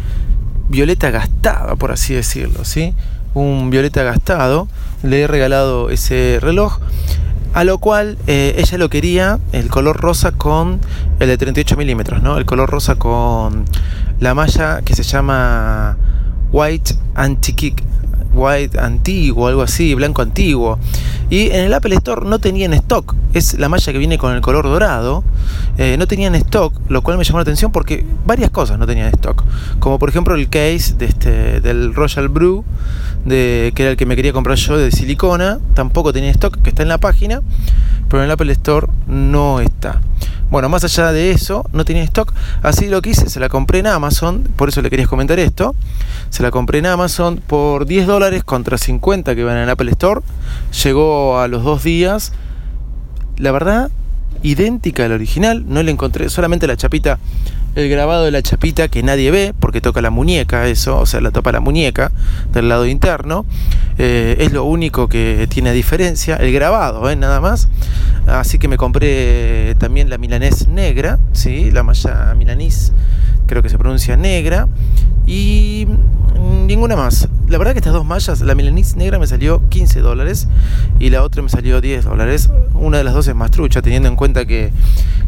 violeta 0.69 1.11
gastada, 1.11 1.77
por 1.77 1.91
así 1.91 2.13
decirlo, 2.13 2.67
¿sí? 2.67 2.93
Un 3.33 3.71
violeta 3.71 4.03
gastado, 4.03 4.69
le 5.03 5.23
he 5.23 5.27
regalado 5.27 5.89
ese 5.89 6.39
reloj. 6.43 6.79
A 7.55 7.65
lo 7.65 7.79
cual 7.79 8.19
eh, 8.27 8.57
ella 8.59 8.77
lo 8.77 8.91
quería, 8.91 9.39
el 9.53 9.71
color 9.71 9.97
rosa 9.99 10.33
con 10.33 10.81
el 11.19 11.29
de 11.29 11.39
38 11.39 11.75
milímetros, 11.79 12.23
¿no? 12.23 12.37
El 12.37 12.45
color 12.45 12.69
rosa 12.69 12.97
con 12.97 13.65
la 14.21 14.35
malla 14.35 14.83
que 14.83 14.95
se 14.95 15.03
llama 15.03 15.97
White 16.53 16.97
Antique, 17.15 17.83
White 18.33 18.79
Antiguo, 18.79 19.49
algo 19.49 19.63
así, 19.63 19.95
blanco 19.95 20.23
antiguo. 20.23 20.79
Y 21.31 21.51
en 21.51 21.67
el 21.67 21.75
Apple 21.75 21.95
Store 21.97 22.27
no 22.27 22.39
tenía 22.39 22.67
en 22.67 22.73
stock, 22.75 23.15
es 23.35 23.59
la 23.59 23.69
malla 23.69 23.93
que 23.93 23.99
viene 23.99 24.17
con 24.17 24.35
el 24.35 24.41
color 24.41 24.65
dorado, 24.65 25.25
eh, 25.77 25.97
no 25.99 26.07
tenía 26.07 26.29
en 26.29 26.35
stock, 26.37 26.73
lo 26.89 27.03
cual 27.03 27.19
me 27.19 27.25
llamó 27.25 27.39
la 27.39 27.43
atención 27.43 27.71
porque 27.71 28.05
varias 28.25 28.51
cosas 28.51 28.79
no 28.79 28.87
tenían 28.87 29.09
en 29.09 29.15
stock. 29.15 29.45
Como 29.79 29.99
por 29.99 30.09
ejemplo 30.09 30.35
el 30.35 30.49
case 30.49 30.95
de 30.97 31.07
este, 31.07 31.61
del 31.61 31.95
Royal 31.95 32.29
Brew, 32.29 32.65
de, 33.25 33.73
que 33.75 33.83
era 33.83 33.91
el 33.91 33.97
que 33.97 34.07
me 34.07 34.17
quería 34.17 34.33
comprar 34.33 34.57
yo 34.57 34.79
de 34.79 34.91
silicona, 34.91 35.59
tampoco 35.75 36.13
tenía 36.13 36.31
stock, 36.31 36.57
que 36.63 36.71
está 36.71 36.83
en 36.83 36.89
la 36.89 36.99
página, 36.99 37.43
pero 38.09 38.23
en 38.23 38.27
el 38.27 38.31
Apple 38.31 38.53
Store 38.53 38.87
no 39.07 39.61
está. 39.61 40.01
Bueno, 40.51 40.69
más 40.69 40.83
allá 40.85 41.13
de 41.13 41.31
eso, 41.31 41.67
no 41.73 41.85
tenía 41.85 42.03
stock, 42.05 42.33
así 42.63 42.89
lo 42.89 43.03
que 43.03 43.11
hice, 43.11 43.29
se 43.29 43.39
la 43.39 43.49
compré 43.49 43.81
en 43.81 43.87
Amazon, 43.87 44.49
por 44.57 44.71
eso 44.71 44.81
le 44.81 44.89
quería 44.89 45.07
comentar 45.07 45.39
esto, 45.39 45.75
se 46.31 46.43
la 46.43 46.51
compré 46.51 46.79
en 46.79 46.87
Amazon 46.87 47.43
por 47.47 47.85
10 47.85 48.07
dólares 48.07 48.45
contra 48.45 48.79
50 48.79 49.35
que 49.35 49.45
van 49.45 49.59
en 49.59 49.69
Apple 49.69 49.91
Store, 49.91 50.23
llegó 50.83 51.39
a 51.39 51.49
los 51.49 51.65
dos 51.65 51.83
días, 51.83 52.33
la 53.37 53.53
verdad, 53.53 53.91
idéntica 54.43 55.05
al 55.05 55.13
original, 55.13 55.65
no 55.69 55.83
le 55.83 55.93
encontré 55.93 56.31
solamente 56.31 56.67
la 56.67 56.77
chapita, 56.77 57.19
el 57.79 57.89
grabado 57.89 58.25
de 58.25 58.33
la 58.33 58.43
chapita 58.43 58.89
que 58.89 59.05
nadie 59.05 59.31
ve, 59.31 59.55
porque 59.59 59.81
toca 59.81 60.03
la 60.03 60.11
muñeca, 60.11 60.67
eso, 60.67 60.99
o 60.99 61.07
sea, 61.07 61.21
la 61.21 61.31
topa 61.31 61.53
la 61.53 61.61
muñeca 61.61 62.11
del 62.53 62.69
lado 62.69 62.87
interno, 62.87 63.47
eh, 63.99 64.37
es 64.41 64.53
lo 64.53 64.65
único 64.65 65.09
que 65.09 65.47
tiene 65.49 65.73
diferencia, 65.73 66.35
el 66.37 66.53
grabado, 66.53 67.09
¿eh? 67.09 67.15
nada 67.15 67.41
más. 67.41 67.69
Así 68.27 68.59
que 68.59 68.67
me 68.67 68.77
compré 68.77 69.77
también 69.77 70.11
la 70.11 70.19
milanés 70.19 70.67
negra, 70.67 71.21
¿sí? 71.33 71.71
la 71.71 71.85
malla 71.85 72.35
milanís, 72.37 72.93
creo 73.47 73.63
que 73.63 73.69
se 73.69 73.79
pronuncia 73.79 74.17
negra, 74.17 74.67
y 75.29 75.87
ninguna 76.67 76.97
más. 76.97 77.29
La 77.49 77.59
verdad 77.59 77.73
que 77.73 77.79
estas 77.79 77.93
dos 77.93 78.05
mallas, 78.05 78.41
la 78.41 78.55
milanís 78.55 78.97
negra 78.97 79.19
me 79.19 79.27
salió 79.27 79.69
15 79.69 80.01
dólares 80.01 80.49
y 80.99 81.11
la 81.11 81.23
otra 81.23 81.43
me 81.43 81.49
salió 81.49 81.81
10 81.81 82.05
dólares. 82.05 82.51
Una 82.75 82.99
de 82.99 83.05
las 83.05 83.15
dos 83.15 83.29
es 83.29 83.35
más 83.35 83.51
trucha, 83.51 83.83
teniendo 83.83 84.09
en 84.09 84.17
cuenta 84.17 84.47
que, 84.47 84.73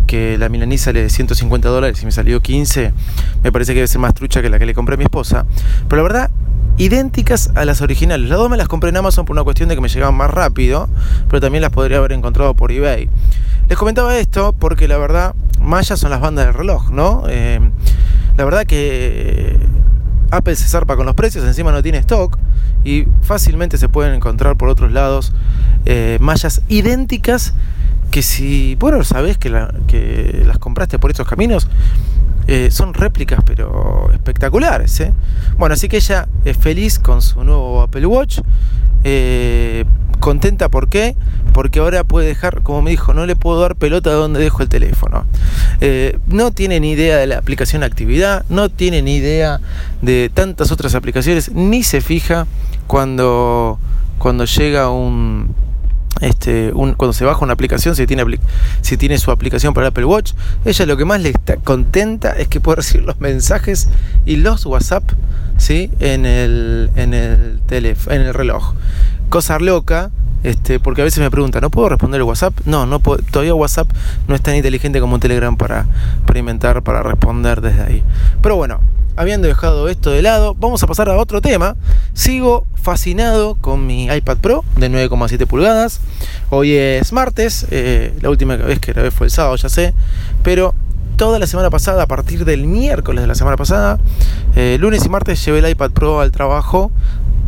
que 0.06 0.38
la 0.38 0.48
milanís 0.48 0.82
sale 0.82 1.02
de 1.02 1.10
150 1.10 1.68
dólares 1.68 2.02
y 2.02 2.06
me 2.06 2.12
salió 2.12 2.39
15, 2.40 2.92
me 3.42 3.52
parece 3.52 3.72
que 3.72 3.80
debe 3.80 3.88
ser 3.88 4.00
más 4.00 4.14
trucha 4.14 4.42
que 4.42 4.48
la 4.48 4.58
que 4.58 4.66
le 4.66 4.74
compré 4.74 4.94
a 4.94 4.98
mi 4.98 5.04
esposa. 5.04 5.46
Pero 5.88 6.02
la 6.02 6.02
verdad, 6.02 6.30
idénticas 6.80 7.52
a 7.56 7.64
las 7.64 7.82
originales. 7.82 8.28
Las 8.28 8.38
dos 8.38 8.48
me 8.48 8.56
las 8.56 8.66
compré 8.66 8.88
en 8.88 8.96
Amazon 8.96 9.26
por 9.26 9.34
una 9.34 9.44
cuestión 9.44 9.68
de 9.68 9.74
que 9.74 9.80
me 9.82 9.88
llegaban 9.88 10.14
más 10.14 10.30
rápido, 10.30 10.88
pero 11.28 11.40
también 11.40 11.60
las 11.62 11.70
podría 11.70 11.98
haber 11.98 12.12
encontrado 12.12 12.54
por 12.54 12.72
eBay. 12.72 13.08
Les 13.68 13.76
comentaba 13.78 14.16
esto 14.16 14.54
porque 14.58 14.88
la 14.88 14.96
verdad, 14.96 15.34
mallas 15.60 16.00
son 16.00 16.10
las 16.10 16.20
bandas 16.20 16.46
del 16.46 16.54
reloj, 16.54 16.90
¿no? 16.90 17.24
Eh, 17.28 17.60
la 18.36 18.44
verdad 18.44 18.64
que 18.64 19.58
Apple 20.30 20.56
se 20.56 20.68
zarpa 20.68 20.96
con 20.96 21.04
los 21.04 21.14
precios, 21.14 21.44
encima 21.44 21.70
no 21.70 21.82
tiene 21.82 21.98
stock 21.98 22.38
y 22.82 23.04
fácilmente 23.22 23.76
se 23.76 23.88
pueden 23.90 24.14
encontrar 24.14 24.56
por 24.56 24.70
otros 24.70 24.90
lados 24.90 25.32
eh, 25.84 26.16
mallas 26.20 26.62
idénticas 26.68 27.52
que 28.10 28.22
si, 28.22 28.74
bueno, 28.76 29.04
sabes 29.04 29.38
que 29.38 29.50
las 29.50 30.58
compraste 30.58 30.98
por 30.98 31.10
estos 31.10 31.28
caminos, 31.28 31.68
eh, 32.52 32.72
son 32.72 32.94
réplicas 32.94 33.38
pero 33.46 34.10
espectaculares. 34.12 34.98
¿eh? 34.98 35.12
Bueno, 35.56 35.74
así 35.74 35.88
que 35.88 35.98
ella 35.98 36.26
es 36.44 36.56
feliz 36.56 36.98
con 36.98 37.22
su 37.22 37.44
nuevo 37.44 37.80
Apple 37.80 38.06
Watch. 38.06 38.40
eh, 39.04 39.84
contenta, 40.18 40.68
¿por 40.68 40.88
qué? 40.88 41.14
Porque 41.54 41.78
ahora 41.78 42.02
puede 42.02 42.26
dejar, 42.26 42.62
como 42.62 42.82
me 42.82 42.90
dijo, 42.90 43.14
no 43.14 43.24
le 43.24 43.36
puedo 43.36 43.60
dar 43.60 43.76
pelota 43.76 44.10
de 44.10 44.16
donde 44.16 44.40
dejo 44.40 44.62
el 44.62 44.68
teléfono. 44.68 45.26
No 46.26 46.50
tiene 46.50 46.80
ni 46.80 46.90
idea 46.90 47.18
de 47.18 47.28
la 47.28 47.38
aplicación 47.38 47.84
actividad, 47.84 48.44
no 48.48 48.68
tiene 48.68 49.00
ni 49.00 49.14
idea 49.14 49.60
de 50.02 50.28
tantas 50.34 50.72
otras 50.72 50.96
aplicaciones, 50.96 51.52
ni 51.52 51.84
se 51.84 52.00
fija 52.00 52.48
cuando, 52.88 53.78
cuando 54.18 54.44
llega 54.44 54.90
un, 54.90 55.54
este, 56.20 56.72
un- 56.72 56.94
cuando 56.94 57.12
se 57.12 57.24
baja 57.24 57.40
una 57.44 57.52
aplicación, 57.54 57.96
si 57.96 58.06
tiene, 58.06 59.18
su 59.18 59.30
aplicación 59.30 59.72
para 59.74 59.88
Apple 59.88 60.04
Watch, 60.04 60.32
ella 60.64 60.86
lo 60.86 60.96
que 60.96 61.04
más 61.04 61.20
le 61.20 61.30
está 61.30 61.56
contenta 61.56 62.32
es 62.32 62.48
que 62.48 62.60
puede 62.60 62.76
recibir 62.82 63.06
los 63.06 63.20
mensajes 63.20 63.88
y 64.26 64.36
los 64.36 64.66
WhatsApp 64.66 65.04
¿sí? 65.56 65.90
en, 66.00 66.26
el, 66.26 66.90
en, 66.96 67.14
el 67.14 67.60
en 67.70 68.20
el 68.22 68.34
reloj. 68.34 68.74
Cosa 69.30 69.58
loca, 69.60 70.10
este, 70.42 70.80
porque 70.80 71.02
a 71.02 71.04
veces 71.04 71.20
me 71.20 71.30
preguntan, 71.30 71.62
¿no 71.62 71.70
puedo 71.70 71.88
responder 71.88 72.18
el 72.20 72.24
WhatsApp? 72.24 72.54
No, 72.64 72.84
no 72.86 72.98
todavía 72.98 73.54
WhatsApp 73.54 73.88
no 74.26 74.34
es 74.34 74.40
tan 74.42 74.56
inteligente 74.56 75.00
como 75.00 75.18
Telegram 75.20 75.56
para, 75.56 75.86
para 76.26 76.38
inventar, 76.38 76.82
para 76.82 77.02
responder 77.02 77.60
desde 77.60 77.82
ahí. 77.82 78.02
Pero 78.42 78.56
bueno, 78.56 78.80
habiendo 79.16 79.48
dejado 79.48 79.88
esto 79.88 80.10
de 80.10 80.22
lado, 80.22 80.54
vamos 80.54 80.82
a 80.82 80.86
pasar 80.86 81.08
a 81.08 81.16
otro 81.16 81.40
tema. 81.40 81.76
Sigo 82.14 82.66
fascinado 82.74 83.56
con 83.56 83.86
mi 83.86 84.06
iPad 84.06 84.38
Pro 84.38 84.64
de 84.76 84.90
9,7 84.90 85.46
pulgadas. 85.46 86.00
Hoy 86.50 86.72
es 86.74 87.12
martes, 87.12 87.66
eh, 87.70 88.14
la 88.20 88.30
última 88.30 88.56
vez 88.56 88.78
que 88.80 88.92
grabé 88.92 89.10
fue 89.10 89.26
el 89.26 89.30
sábado, 89.30 89.56
ya 89.56 89.68
sé, 89.68 89.94
pero 90.42 90.74
toda 91.16 91.38
la 91.38 91.46
semana 91.46 91.70
pasada, 91.70 92.04
a 92.04 92.06
partir 92.06 92.44
del 92.44 92.66
miércoles 92.66 93.22
de 93.22 93.28
la 93.28 93.34
semana 93.34 93.56
pasada, 93.56 93.98
eh, 94.56 94.78
lunes 94.80 95.04
y 95.04 95.08
martes 95.08 95.44
llevé 95.44 95.58
el 95.58 95.68
iPad 95.68 95.90
Pro 95.90 96.20
al 96.20 96.32
trabajo, 96.32 96.90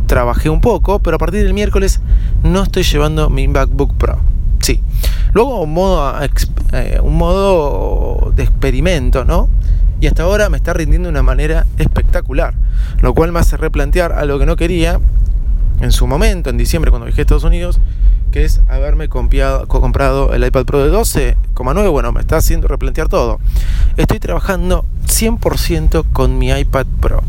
trabajé 0.05 0.49
un 0.49 0.61
poco, 0.61 0.99
pero 0.99 1.15
a 1.15 1.19
partir 1.19 1.43
del 1.43 1.53
miércoles 1.53 1.99
no 2.43 2.63
estoy 2.63 2.83
llevando 2.83 3.29
mi 3.29 3.47
MacBook 3.47 3.95
Pro. 3.95 4.19
Sí. 4.61 4.79
Luego 5.33 5.61
un 5.61 5.73
modo, 5.73 6.13
eh, 6.71 6.99
un 7.01 7.17
modo 7.17 8.31
de 8.35 8.43
experimento, 8.43 9.25
¿no? 9.25 9.49
Y 10.03 10.07
hasta 10.07 10.23
ahora 10.23 10.49
me 10.49 10.57
está 10.57 10.73
rindiendo 10.73 11.07
de 11.07 11.11
una 11.11 11.23
manera 11.23 11.65
espectacular. 11.77 12.53
Lo 12.99 13.13
cual 13.13 13.31
me 13.31 13.39
hace 13.39 13.55
replantear 13.55 14.11
algo 14.11 14.37
que 14.37 14.45
no 14.45 14.57
quería 14.57 14.99
en 15.79 15.93
su 15.93 16.07
momento, 16.07 16.49
en 16.49 16.57
diciembre, 16.57 16.91
cuando 16.91 17.05
viajé 17.05 17.21
a 17.21 17.23
Estados 17.23 17.45
Unidos, 17.45 17.79
que 18.29 18.43
es 18.43 18.59
haberme 18.67 19.07
comprado 19.07 20.33
el 20.33 20.43
iPad 20.43 20.65
Pro 20.65 20.83
de 20.83 20.91
12,9. 20.91 21.89
Bueno, 21.89 22.11
me 22.11 22.19
está 22.19 22.35
haciendo 22.35 22.67
replantear 22.67 23.07
todo. 23.07 23.39
Estoy 23.95 24.19
trabajando 24.19 24.83
100% 25.07 26.03
con 26.11 26.37
mi 26.37 26.51
iPad 26.51 26.85
Pro. 26.99 27.23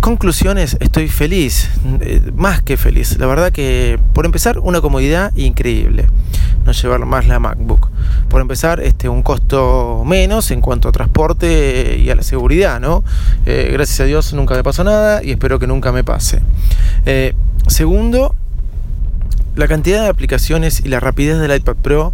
Conclusiones, 0.00 0.76
estoy 0.80 1.06
feliz, 1.06 1.70
eh, 2.00 2.32
más 2.34 2.60
que 2.60 2.76
feliz. 2.76 3.16
La 3.20 3.26
verdad 3.26 3.52
que, 3.52 4.00
por 4.14 4.26
empezar, 4.26 4.58
una 4.58 4.80
comodidad 4.80 5.32
increíble. 5.36 6.06
No 6.64 6.72
llevar 6.72 7.04
más 7.06 7.26
la 7.26 7.38
MacBook. 7.38 7.90
Por 8.28 8.40
empezar, 8.40 8.80
este, 8.80 9.08
un 9.08 9.22
costo 9.22 10.02
menos 10.06 10.50
en 10.50 10.60
cuanto 10.60 10.88
a 10.88 10.92
transporte 10.92 11.98
y 11.98 12.10
a 12.10 12.14
la 12.14 12.22
seguridad, 12.22 12.80
¿no? 12.80 13.04
Eh, 13.46 13.70
gracias 13.72 14.00
a 14.00 14.04
Dios 14.04 14.32
nunca 14.32 14.54
me 14.54 14.62
pasó 14.62 14.84
nada 14.84 15.22
y 15.22 15.32
espero 15.32 15.58
que 15.58 15.66
nunca 15.66 15.92
me 15.92 16.04
pase. 16.04 16.40
Eh, 17.04 17.34
segundo, 17.66 18.34
la 19.56 19.68
cantidad 19.68 20.02
de 20.02 20.08
aplicaciones 20.08 20.80
y 20.84 20.88
la 20.88 21.00
rapidez 21.00 21.38
del 21.38 21.54
iPad 21.54 21.76
Pro 21.82 22.12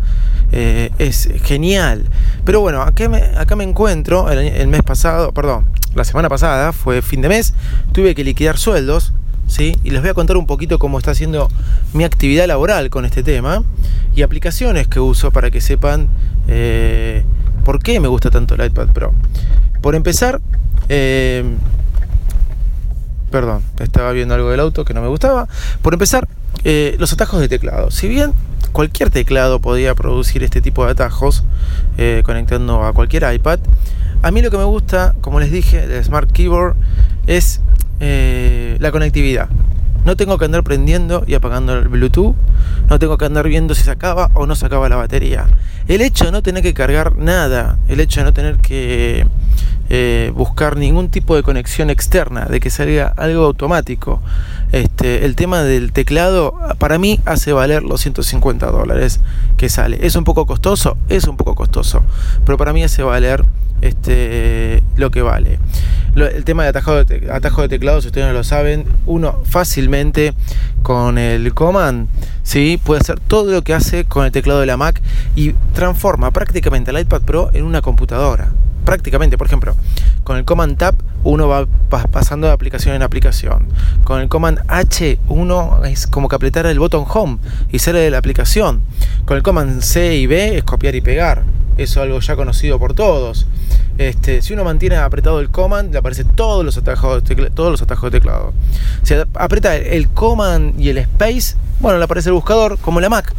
es 0.51 1.29
genial. 1.45 2.07
Pero 2.45 2.61
bueno, 2.61 2.81
acá 2.81 3.09
me, 3.09 3.23
me 3.57 3.65
encuentro 3.65 4.31
el, 4.31 4.39
el 4.39 4.69
mes 4.69 4.83
pasado, 4.83 5.33
perdón, 5.33 5.67
la 5.95 6.05
semana 6.05 6.29
pasada, 6.29 6.73
fue 6.73 7.03
fin 7.03 7.21
de 7.21 7.29
mes, 7.29 7.55
tuve 7.93 8.15
que 8.15 8.25
liquidar 8.25 8.57
sueldos, 8.57 9.13
¿sí? 9.47 9.77
Y 9.85 9.91
les 9.91 10.01
voy 10.01 10.11
a 10.11 10.15
contar 10.15 10.37
un 10.37 10.47
poquito 10.47 10.79
cómo 10.79 10.99
está 10.99 11.11
haciendo 11.11 11.49
mi 11.93 12.05
actividad 12.05 12.47
laboral 12.47 12.91
con 12.91 13.05
este 13.05 13.23
tema 13.23 13.63
y 14.19 14.23
aplicaciones 14.23 14.89
que 14.89 14.99
uso 14.99 15.31
para 15.31 15.53
que 15.53 15.61
sepan 15.61 16.09
eh, 16.49 17.23
por 17.65 17.81
qué 17.81 18.01
me 18.01 18.09
gusta 18.09 18.31
tanto 18.31 18.57
el 18.57 18.67
iPad 18.67 18.89
Pro. 18.89 19.15
Por 19.81 19.95
empezar, 19.95 20.41
eh, 20.89 21.45
perdón, 23.31 23.63
estaba 23.79 24.11
viendo 24.11 24.35
algo 24.35 24.51
del 24.51 24.59
auto 24.59 24.85
que 24.85 24.93
no 24.93 25.03
me 25.03 25.07
gustaba. 25.07 25.47
Por 25.83 25.93
empezar, 25.93 26.27
eh, 26.65 26.97
los 26.99 27.13
atajos 27.13 27.39
de 27.39 27.49
teclado. 27.49 27.93
Si 27.93 28.09
bien 28.09 28.33
cualquier 28.73 29.11
teclado 29.11 29.61
podía 29.61 29.95
producir 29.95 30.43
este 30.43 30.61
tipo 30.61 30.85
de 30.85 30.91
atajos 30.91 31.45
conectando 32.25 32.85
a 32.85 32.93
cualquier 32.93 33.33
iPad, 33.33 33.61
a 34.23 34.33
mí 34.33 34.43
lo 34.43 34.51
que 34.51 34.57
me 34.57 34.65
gusta, 34.65 35.15
como 35.21 35.39
les 35.39 35.53
dije, 35.53 35.87
del 35.87 36.03
Smart 36.03 36.33
Keyboard 36.33 36.75
es 37.29 37.61
la 38.01 38.91
conectividad. 38.91 39.49
No 40.05 40.17
tengo 40.17 40.39
que 40.39 40.45
andar 40.45 40.63
prendiendo 40.63 41.25
y 41.27 41.35
apagando 41.35 41.75
el 41.75 41.89
Bluetooth. 41.89 42.35
No 42.89 42.99
tengo 42.99 43.19
que 43.19 43.25
andar 43.27 43.49
viendo 43.49 43.75
si 43.75 43.83
se 43.83 43.91
acaba 43.91 44.31
o 44.35 44.47
no 44.47 44.57
se 44.57 44.67
acaba 44.67 44.89
la 44.89 44.97
batería. 44.97 45.47
El 45.87 46.01
hecho 46.01 46.27
de 46.27 46.33
no 46.33 46.43
tener 46.43 46.63
que 46.63 46.75
cargar 46.75 47.17
nada, 47.17 47.79
el 47.89 48.01
hecho 48.01 48.21
de 48.21 48.25
no 48.25 48.33
tener 48.33 48.57
que 48.59 49.27
eh, 49.91 50.33
buscar 50.35 50.77
ningún 50.77 51.09
tipo 51.09 51.35
de 51.35 51.43
conexión 51.43 51.89
externa, 51.89 52.45
de 52.45 52.61
que 52.61 52.69
salga 52.69 53.15
algo 53.17 53.47
automático. 53.47 54.21
Este, 54.71 55.25
el 55.25 55.35
tema 55.35 55.63
del 55.63 55.93
teclado 55.93 56.53
para 56.79 56.99
mí 56.99 57.21
hace 57.25 57.53
valer 57.53 57.83
los 57.83 58.03
150 58.03 58.71
dólares 58.71 59.21
que 59.57 59.71
sale. 59.71 59.99
¿Es 60.03 60.15
un 60.15 60.25
poco 60.25 60.45
costoso? 60.47 60.99
Es 61.09 61.27
un 61.27 61.39
poco 61.39 61.55
costoso. 61.55 62.03
Pero 62.45 62.59
para 62.59 62.75
mí 62.75 62.83
hace 62.83 63.03
valer 63.03 63.47
este, 63.81 64.83
lo 64.97 65.11
que 65.11 65.23
vale. 65.23 65.59
El 66.27 66.45
tema 66.45 66.63
de 66.65 66.71
atajo, 66.71 67.05
de 67.05 67.31
atajo 67.31 67.63
de 67.63 67.69
teclado, 67.69 68.01
si 68.01 68.09
ustedes 68.09 68.27
no 68.27 68.33
lo 68.33 68.45
saben, 68.45 68.85
uno 69.07 69.41
fácilmente 69.45 70.35
con 70.83 71.19
el 71.19 71.53
command 71.55 72.09
¿sí? 72.43 72.81
puede 72.83 73.01
hacer 73.01 73.21
todo 73.21 73.53
lo 73.53 73.63
que 73.63 73.75
hace 73.75 74.05
con 74.05 74.25
el 74.25 74.33
teclado 74.33 74.61
de 74.61 74.67
la 74.67 74.77
Mac 74.77 75.01
y 75.37 75.53
transforma 75.75 76.31
prácticamente 76.31 76.91
el 76.91 76.99
iPad 76.99 77.23
Pro 77.23 77.51
en 77.53 77.65
una 77.65 77.83
computadora. 77.83 78.51
Prácticamente, 78.85 79.37
por 79.37 79.47
ejemplo, 79.47 79.77
con 80.25 80.39
el 80.39 80.47
Command 80.47 80.79
Tab 80.79 80.95
uno 81.25 81.47
va 81.47 81.67
pasando 82.11 82.47
de 82.47 82.53
aplicación 82.55 82.95
en 82.95 83.03
aplicación. 83.03 83.69
Con 84.05 84.21
el 84.21 84.29
Command 84.29 84.61
H 84.67 85.19
uno 85.29 85.85
es 85.85 86.07
como 86.07 86.29
que 86.29 86.37
apretar 86.37 86.65
el 86.65 86.79
botón 86.79 87.05
Home 87.07 87.39
y 87.71 87.81
sale 87.81 87.99
de 87.99 88.11
la 88.11 88.19
aplicación. 88.19 88.81
Con 89.27 89.37
el 89.37 89.43
Command 89.43 89.83
C 89.83 90.17
y 90.17 90.27
B 90.27 90.57
es 90.57 90.65
copiar 90.65 90.95
y 90.95 91.03
pegar. 91.03 91.45
Eso 91.79 92.01
es 92.01 92.05
algo 92.05 92.21
ya 92.21 92.37
conocido 92.37 92.79
por 92.79 92.93
todos. 92.93 93.47
Este, 93.99 94.43
si 94.43 94.53
uno 94.53 94.65
mantiene 94.65 94.97
apretado 94.97 95.41
el 95.41 95.49
command, 95.51 95.93
le 95.93 95.99
aparecen 95.99 96.29
todos 96.29 96.65
los 96.65 96.77
atajos 96.77 97.23
de 97.23 97.29
teclado, 97.29 97.55
todos 97.55 97.71
los 97.71 97.83
atajos 97.83 98.11
de 98.11 98.19
teclado. 98.19 98.53
Si 99.03 99.15
aprieta 99.35 99.77
el 99.77 100.09
command 100.09 100.79
y 100.79 100.91
el 100.91 100.99
space, 100.99 101.57
bueno, 101.81 101.99
le 101.99 102.05
aparece 102.05 102.29
el 102.29 102.35
buscador 102.35 102.79
como 102.79 103.01
la 103.01 103.09
Mac. 103.09 103.33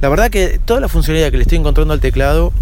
La 0.00 0.08
verdad 0.08 0.30
que 0.30 0.60
toda 0.64 0.80
la 0.80 0.88
funcionalidad 0.88 1.30
que 1.30 1.38
le 1.38 1.42
estoy 1.42 1.58
encontrando 1.58 1.94
al 1.94 2.00
teclado 2.00 2.52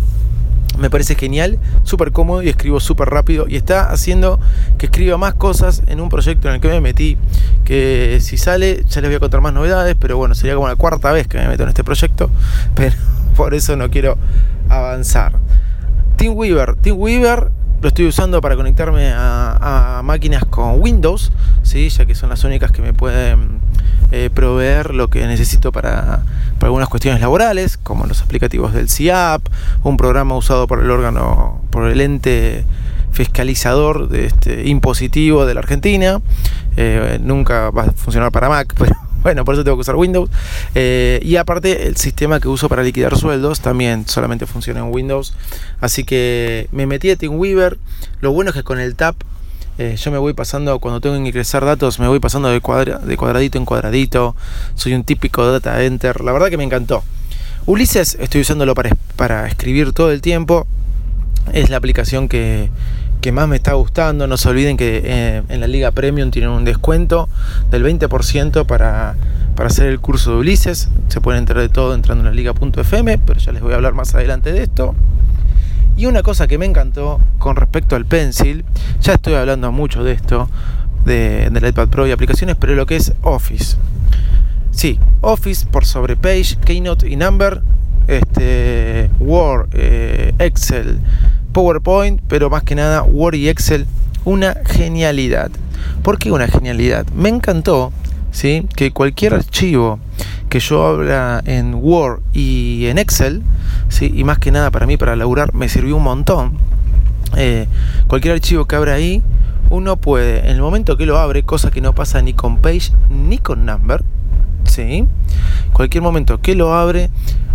me 0.78 0.90
parece 0.90 1.14
genial, 1.14 1.58
súper 1.82 2.12
cómodo 2.12 2.42
y 2.42 2.48
escribo 2.48 2.80
súper 2.80 3.08
rápido 3.08 3.46
y 3.48 3.56
está 3.56 3.90
haciendo 3.90 4.40
que 4.78 4.86
escriba 4.86 5.16
más 5.18 5.34
cosas 5.34 5.82
en 5.86 6.00
un 6.00 6.08
proyecto 6.08 6.48
en 6.48 6.54
el 6.54 6.60
que 6.60 6.68
me 6.68 6.80
metí, 6.80 7.18
que 7.64 8.18
si 8.20 8.36
sale 8.36 8.84
ya 8.88 9.00
les 9.00 9.10
voy 9.10 9.16
a 9.16 9.20
contar 9.20 9.40
más 9.40 9.52
novedades, 9.52 9.96
pero 9.98 10.16
bueno, 10.16 10.34
sería 10.34 10.54
como 10.54 10.68
la 10.68 10.76
cuarta 10.76 11.12
vez 11.12 11.28
que 11.28 11.38
me 11.38 11.48
meto 11.48 11.62
en 11.62 11.68
este 11.68 11.84
proyecto, 11.84 12.30
pero 12.74 12.96
por 13.36 13.54
eso 13.54 13.76
no 13.76 13.90
quiero 13.90 14.18
avanzar. 14.68 15.38
TeamWeaver. 16.16 16.76
TeamWeaver 16.76 17.50
lo 17.82 17.88
estoy 17.88 18.06
usando 18.06 18.40
para 18.40 18.54
conectarme 18.54 19.12
a, 19.12 20.00
máquinas 20.04 20.44
con 20.44 20.80
Windows, 20.80 21.32
¿sí? 21.62 21.88
ya 21.88 22.06
que 22.06 22.14
son 22.14 22.30
las 22.30 22.44
únicas 22.44 22.70
que 22.70 22.80
me 22.80 22.92
pueden 22.92 23.60
eh, 24.12 24.30
proveer 24.32 24.94
lo 24.94 25.08
que 25.08 25.26
necesito 25.26 25.72
para, 25.72 26.22
algunas 26.60 26.88
cuestiones 26.88 27.20
laborales, 27.20 27.76
como 27.76 28.06
los 28.06 28.22
aplicativos 28.22 28.72
del 28.72 28.88
CIAP, 28.88 29.42
un 29.82 29.96
programa 29.96 30.36
usado 30.36 30.68
por 30.68 30.78
el 30.80 30.90
órgano, 30.92 31.60
por 31.70 31.90
el 31.90 32.00
ente 32.00 32.64
fiscalizador 33.10 34.08
de 34.08 34.26
este 34.26 34.68
impositivo 34.68 35.44
de 35.44 35.54
la 35.54 35.60
Argentina. 35.60 36.20
Eh, 36.76 37.18
nunca 37.20 37.70
va 37.70 37.82
a 37.82 37.92
funcionar 37.92 38.30
para 38.30 38.48
Mac, 38.48 38.74
pero 38.78 38.94
bueno, 39.22 39.44
por 39.44 39.54
eso 39.54 39.64
tengo 39.64 39.76
que 39.76 39.82
usar 39.82 39.96
Windows. 39.96 40.30
Eh, 40.74 41.20
y 41.22 41.36
aparte, 41.36 41.86
el 41.86 41.96
sistema 41.96 42.40
que 42.40 42.48
uso 42.48 42.68
para 42.68 42.82
liquidar 42.82 43.16
sueldos 43.16 43.60
también 43.60 44.06
solamente 44.06 44.46
funciona 44.46 44.80
en 44.80 44.92
Windows. 44.92 45.34
Así 45.80 46.04
que 46.04 46.68
me 46.72 46.86
metí 46.86 47.10
a 47.10 47.16
TeamWeaver. 47.16 47.78
Lo 48.20 48.32
bueno 48.32 48.50
es 48.50 48.56
que 48.56 48.62
con 48.62 48.80
el 48.80 48.94
Tap 48.96 49.16
eh, 49.78 49.96
yo 49.96 50.10
me 50.10 50.18
voy 50.18 50.34
pasando, 50.34 50.78
cuando 50.80 51.00
tengo 51.00 51.16
que 51.16 51.22
ingresar 51.22 51.64
datos, 51.64 51.98
me 51.98 52.06
voy 52.06 52.20
pasando 52.20 52.48
de, 52.48 52.60
de 53.04 53.16
cuadradito 53.16 53.58
en 53.58 53.64
cuadradito. 53.64 54.36
Soy 54.74 54.94
un 54.94 55.04
típico 55.04 55.50
data 55.50 55.82
enter. 55.82 56.20
La 56.22 56.32
verdad 56.32 56.48
que 56.50 56.56
me 56.56 56.64
encantó. 56.64 57.02
Ulises 57.64 58.16
estoy 58.20 58.40
usándolo 58.40 58.74
para, 58.74 58.90
para 59.16 59.46
escribir 59.46 59.92
todo 59.92 60.10
el 60.10 60.20
tiempo. 60.20 60.66
Es 61.52 61.70
la 61.70 61.76
aplicación 61.76 62.28
que, 62.28 62.70
que 63.22 63.32
más 63.32 63.48
me 63.48 63.56
está 63.56 63.72
gustando. 63.72 64.26
No 64.26 64.36
se 64.36 64.48
olviden 64.50 64.76
que 64.76 65.00
eh, 65.04 65.42
en 65.48 65.60
la 65.60 65.66
Liga 65.66 65.92
Premium 65.92 66.30
tienen 66.30 66.50
un 66.50 66.64
descuento 66.64 67.28
del 67.70 67.84
20% 67.84 68.66
para, 68.66 69.14
para 69.54 69.68
hacer 69.68 69.86
el 69.86 70.00
curso 70.00 70.32
de 70.32 70.36
Ulises. 70.38 70.90
Se 71.08 71.20
pueden 71.22 71.38
enterar 71.38 71.62
de 71.62 71.68
todo 71.70 71.94
entrando 71.94 72.22
en 72.22 72.26
la 72.26 72.34
liga.fm, 72.34 73.18
pero 73.18 73.40
ya 73.40 73.52
les 73.52 73.62
voy 73.62 73.72
a 73.72 73.76
hablar 73.76 73.94
más 73.94 74.14
adelante 74.14 74.52
de 74.52 74.64
esto. 74.64 74.94
Y 75.96 76.06
una 76.06 76.22
cosa 76.22 76.48
que 76.48 76.58
me 76.58 76.66
encantó 76.66 77.20
con 77.38 77.56
respecto 77.56 77.96
al 77.96 78.06
Pencil, 78.06 78.64
ya 79.00 79.14
estoy 79.14 79.34
hablando 79.34 79.70
mucho 79.70 80.02
de 80.02 80.12
esto, 80.12 80.48
de, 81.04 81.48
del 81.50 81.66
iPad 81.66 81.88
Pro 81.88 82.06
y 82.06 82.10
aplicaciones, 82.10 82.56
pero 82.58 82.74
lo 82.74 82.86
que 82.86 82.96
es 82.96 83.12
Office. 83.22 83.76
Sí, 84.72 84.98
Office 85.20 85.66
por 85.66 85.84
sobre 85.84 86.16
Page, 86.16 86.56
Keynote 86.64 87.08
y 87.08 87.16
Number, 87.16 87.62
este, 88.06 89.10
Word, 89.20 89.68
eh, 89.72 90.32
Excel, 90.38 90.98
PowerPoint, 91.52 92.20
pero 92.28 92.50
más 92.50 92.62
que 92.62 92.74
nada 92.74 93.02
Word 93.02 93.34
y 93.34 93.48
Excel, 93.48 93.86
una 94.24 94.56
genialidad. 94.66 95.50
¿Por 96.02 96.18
qué 96.18 96.30
una 96.32 96.48
genialidad? 96.48 97.06
Me 97.14 97.28
encantó 97.28 97.92
¿sí? 98.30 98.66
que 98.76 98.90
cualquier 98.90 99.34
archivo 99.34 99.98
que 100.48 100.60
yo 100.60 100.86
habla 100.86 101.42
en 101.46 101.74
Word 101.74 102.20
y 102.32 102.86
en 102.86 102.98
Excel, 102.98 103.42
¿sí? 103.88 104.12
y 104.14 104.24
más 104.24 104.38
que 104.38 104.50
nada 104.50 104.70
para 104.70 104.86
mí, 104.86 104.96
para 104.96 105.16
laburar, 105.16 105.54
me 105.54 105.68
sirvió 105.68 105.96
un 105.96 106.02
montón. 106.02 106.52
Eh, 107.36 107.66
cualquier 108.06 108.34
archivo 108.34 108.66
que 108.66 108.76
abra 108.76 108.94
ahí, 108.94 109.22
uno 109.70 109.96
puede, 109.96 110.40
en 110.40 110.56
el 110.56 110.60
momento 110.60 110.96
que 110.96 111.06
lo 111.06 111.18
abre, 111.18 111.42
cosa 111.42 111.70
que 111.70 111.80
no 111.80 111.94
pasa 111.94 112.20
ni 112.20 112.34
con 112.34 112.58
Page 112.58 112.92
ni 113.08 113.38
con 113.38 113.64
Number, 113.64 114.02
¿sí? 114.64 115.06
cualquier 115.72 116.02
momento 116.02 116.40
que 116.40 116.54
lo 116.54 116.74
abre, 116.74 117.08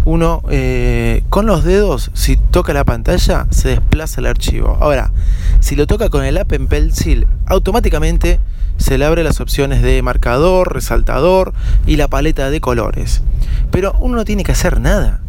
uno 0.05 0.41
eh, 0.49 1.23
con 1.29 1.45
los 1.45 1.63
dedos, 1.63 2.11
si 2.13 2.37
toca 2.37 2.73
la 2.73 2.83
pantalla, 2.83 3.47
se 3.49 3.69
desplaza 3.69 4.21
el 4.21 4.27
archivo. 4.27 4.77
Ahora, 4.79 5.11
si 5.59 5.75
lo 5.75 5.87
toca 5.87 6.09
con 6.09 6.23
el 6.23 6.37
Apple 6.37 6.67
Pencil, 6.67 7.27
automáticamente 7.45 8.39
se 8.77 8.97
le 8.97 9.05
abre 9.05 9.23
las 9.23 9.41
opciones 9.41 9.81
de 9.81 10.01
marcador, 10.01 10.73
resaltador 10.73 11.53
y 11.85 11.97
la 11.97 12.07
paleta 12.07 12.49
de 12.49 12.61
colores. 12.61 13.21
Pero 13.71 13.95
uno 13.99 14.17
no 14.17 14.25
tiene 14.25 14.43
que 14.43 14.51
hacer 14.51 14.79
nada. 14.79 15.19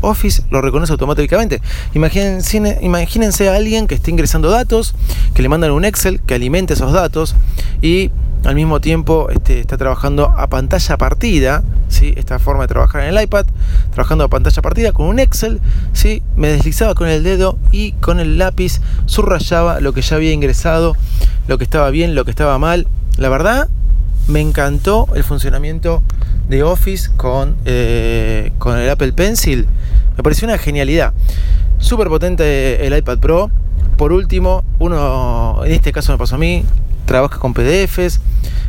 Office 0.00 0.42
lo 0.50 0.60
reconoce 0.60 0.92
automáticamente. 0.92 1.62
Imagínense, 1.94 2.78
imagínense 2.82 3.48
a 3.48 3.56
alguien 3.56 3.86
que 3.86 3.94
esté 3.94 4.10
ingresando 4.10 4.50
datos, 4.50 4.94
que 5.34 5.42
le 5.42 5.48
mandan 5.48 5.70
un 5.70 5.84
Excel 5.84 6.20
que 6.20 6.34
alimente 6.34 6.74
esos 6.74 6.92
datos 6.92 7.34
y 7.80 8.10
al 8.44 8.54
mismo 8.54 8.80
tiempo 8.80 9.28
este, 9.30 9.60
está 9.60 9.76
trabajando 9.76 10.32
a 10.36 10.46
pantalla 10.46 10.96
partida, 10.96 11.64
¿sí? 11.88 12.14
esta 12.16 12.38
forma 12.38 12.62
de 12.64 12.68
trabajar 12.68 13.02
en 13.02 13.16
el 13.16 13.22
iPad, 13.22 13.46
trabajando 13.96 14.24
a 14.24 14.28
pantalla 14.28 14.60
partida 14.60 14.92
con 14.92 15.06
un 15.06 15.18
Excel, 15.18 15.58
¿sí? 15.94 16.22
me 16.36 16.48
deslizaba 16.48 16.94
con 16.94 17.08
el 17.08 17.22
dedo 17.22 17.58
y 17.72 17.92
con 17.92 18.20
el 18.20 18.36
lápiz 18.36 18.82
subrayaba 19.06 19.80
lo 19.80 19.94
que 19.94 20.02
ya 20.02 20.16
había 20.16 20.32
ingresado, 20.32 20.94
lo 21.48 21.56
que 21.56 21.64
estaba 21.64 21.88
bien, 21.88 22.14
lo 22.14 22.26
que 22.26 22.30
estaba 22.30 22.58
mal. 22.58 22.86
La 23.16 23.30
verdad, 23.30 23.70
me 24.28 24.42
encantó 24.42 25.08
el 25.14 25.24
funcionamiento 25.24 26.02
de 26.46 26.62
Office 26.62 27.08
con, 27.16 27.56
eh, 27.64 28.52
con 28.58 28.76
el 28.76 28.90
Apple 28.90 29.14
Pencil. 29.14 29.66
Me 30.14 30.22
pareció 30.22 30.46
una 30.46 30.58
genialidad. 30.58 31.14
Súper 31.78 32.08
potente 32.08 32.86
el 32.86 32.94
iPad 32.94 33.18
Pro 33.18 33.50
por 33.96 34.12
último, 34.12 34.62
uno, 34.78 35.62
en 35.64 35.72
este 35.72 35.90
caso 35.90 36.12
me 36.12 36.18
pasó 36.18 36.34
a 36.34 36.38
mí, 36.38 36.66
trabaja 37.06 37.38
con 37.38 37.54
PDFs 37.54 38.20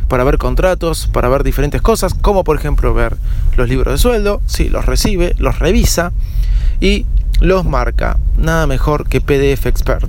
para 0.08 0.24
ver 0.24 0.38
contratos, 0.38 1.08
para 1.12 1.28
ver 1.28 1.44
diferentes 1.44 1.82
cosas, 1.82 2.14
como 2.14 2.44
por 2.44 2.56
ejemplo 2.56 2.94
ver 2.94 3.16
los 3.56 3.68
libros 3.68 3.94
de 3.94 3.98
sueldo, 3.98 4.40
sí, 4.46 4.68
los 4.68 4.86
recibe, 4.86 5.34
los 5.38 5.58
revisa 5.58 6.12
y 6.80 7.06
los 7.40 7.64
marca. 7.64 8.18
Nada 8.36 8.66
mejor 8.66 9.08
que 9.08 9.20
PDF 9.20 9.66
Expert. 9.66 10.08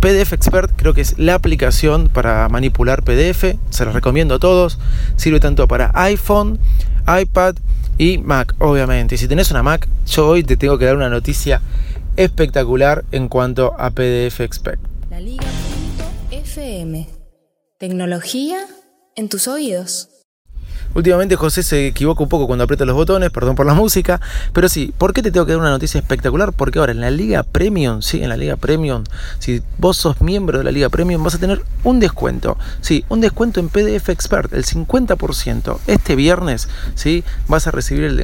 PDF 0.00 0.32
Expert 0.32 0.70
creo 0.76 0.94
que 0.94 1.00
es 1.00 1.18
la 1.18 1.34
aplicación 1.34 2.08
para 2.08 2.48
manipular 2.48 3.02
PDF, 3.02 3.56
se 3.70 3.84
los 3.84 3.94
recomiendo 3.94 4.36
a 4.36 4.38
todos, 4.38 4.78
sirve 5.16 5.40
tanto 5.40 5.66
para 5.68 5.90
iPhone, 5.94 6.58
iPad 7.06 7.56
y 7.98 8.18
Mac, 8.18 8.54
obviamente. 8.58 9.14
Y 9.14 9.18
si 9.18 9.28
tenés 9.28 9.50
una 9.50 9.62
Mac, 9.62 9.88
yo 10.06 10.28
hoy 10.28 10.44
te 10.44 10.56
tengo 10.56 10.78
que 10.78 10.84
dar 10.84 10.96
una 10.96 11.10
noticia 11.10 11.60
espectacular 12.16 13.04
en 13.12 13.28
cuanto 13.28 13.74
a 13.78 13.90
PDF 13.90 14.40
Expert. 14.40 14.80
La 15.10 15.20
Liga.fm. 15.20 17.08
Tecnología 17.78 18.58
en 19.16 19.28
tus 19.28 19.48
oídos. 19.48 20.08
Últimamente 20.92 21.36
José 21.36 21.62
se 21.62 21.86
equivoca 21.86 22.24
un 22.24 22.28
poco 22.28 22.48
cuando 22.48 22.64
aprieta 22.64 22.84
los 22.84 22.96
botones, 22.96 23.30
perdón 23.30 23.54
por 23.54 23.64
la 23.64 23.74
música, 23.74 24.20
pero 24.52 24.68
sí, 24.68 24.92
¿por 24.98 25.12
qué 25.12 25.22
te 25.22 25.30
tengo 25.30 25.46
que 25.46 25.52
dar 25.52 25.60
una 25.60 25.70
noticia 25.70 26.00
espectacular? 26.00 26.52
Porque 26.52 26.80
ahora 26.80 26.90
en 26.90 27.00
la 27.00 27.12
Liga 27.12 27.44
Premium, 27.44 28.02
sí, 28.02 28.20
en 28.20 28.28
la 28.28 28.36
Liga 28.36 28.56
Premium, 28.56 29.04
si 29.38 29.62
vos 29.78 29.96
sos 29.98 30.20
miembro 30.20 30.58
de 30.58 30.64
la 30.64 30.72
Liga 30.72 30.88
Premium, 30.88 31.22
vas 31.22 31.36
a 31.36 31.38
tener 31.38 31.62
un 31.84 32.00
descuento, 32.00 32.58
sí, 32.80 33.04
un 33.08 33.20
descuento 33.20 33.60
en 33.60 33.68
PDF 33.68 34.08
Expert, 34.08 34.52
el 34.52 34.64
50%. 34.64 35.78
Este 35.86 36.16
viernes, 36.16 36.68
sí, 36.96 37.22
vas 37.46 37.68
a 37.68 37.70
recibir 37.70 38.02
el, 38.02 38.16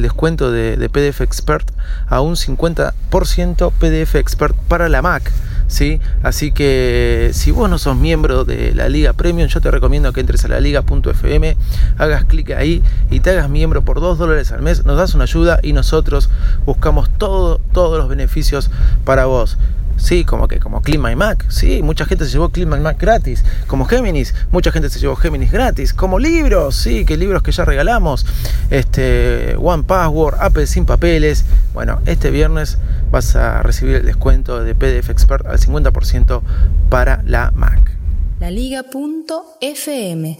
descuento 0.00 0.50
de, 0.50 0.78
de 0.78 0.88
PDF 0.88 1.20
Expert 1.20 1.70
a 2.06 2.22
un 2.22 2.36
50% 2.36 3.72
PDF 3.72 4.14
Expert 4.14 4.56
para 4.56 4.88
la 4.88 5.02
Mac. 5.02 5.30
¿Sí? 5.74 6.00
Así 6.22 6.52
que 6.52 7.30
si 7.32 7.50
vos 7.50 7.68
no 7.68 7.78
sos 7.78 7.96
miembro 7.96 8.44
de 8.44 8.72
la 8.74 8.88
Liga 8.88 9.12
Premium, 9.12 9.48
yo 9.48 9.60
te 9.60 9.72
recomiendo 9.72 10.12
que 10.12 10.20
entres 10.20 10.44
a 10.44 10.48
la 10.48 10.60
liga.fm, 10.60 11.56
hagas 11.98 12.24
clic 12.26 12.52
ahí 12.52 12.80
y 13.10 13.18
te 13.20 13.30
hagas 13.30 13.50
miembro 13.50 13.82
por 13.82 14.00
2 14.00 14.16
dólares 14.16 14.52
al 14.52 14.62
mes, 14.62 14.84
nos 14.84 14.96
das 14.96 15.14
una 15.14 15.24
ayuda 15.24 15.58
y 15.62 15.72
nosotros 15.72 16.30
buscamos 16.64 17.10
todo, 17.18 17.60
todos 17.72 17.98
los 17.98 18.08
beneficios 18.08 18.70
para 19.04 19.26
vos. 19.26 19.58
Sí, 19.96 20.24
como 20.24 20.48
que 20.48 20.58
como 20.58 20.82
Clean 20.82 21.00
My 21.00 21.14
Mac, 21.14 21.44
sí, 21.48 21.80
mucha 21.82 22.04
gente 22.04 22.24
se 22.24 22.32
llevó 22.32 22.48
Clean 22.48 22.68
My 22.68 22.80
Mac 22.80 22.96
gratis, 23.00 23.44
como 23.68 23.84
Géminis, 23.84 24.34
mucha 24.50 24.72
gente 24.72 24.90
se 24.90 24.98
llevó 24.98 25.14
Géminis 25.14 25.52
gratis, 25.52 25.94
como 25.94 26.18
libros, 26.18 26.74
sí, 26.74 27.04
que 27.04 27.16
libros 27.16 27.44
que 27.44 27.52
ya 27.52 27.64
regalamos, 27.64 28.26
este 28.70 29.54
One 29.56 29.84
Password, 29.84 30.36
Apple 30.40 30.66
sin 30.66 30.84
papeles. 30.84 31.44
Bueno, 31.74 32.00
este 32.06 32.30
viernes 32.30 32.78
vas 33.10 33.36
a 33.36 33.62
recibir 33.62 33.96
el 33.96 34.06
descuento 34.06 34.62
de 34.62 34.74
PDF 34.74 35.10
Expert 35.10 35.46
al 35.46 35.58
50% 35.58 36.42
para 36.88 37.22
la 37.24 37.50
Mac. 37.52 37.96
La 38.40 38.50
Liga.fm. 38.50 40.38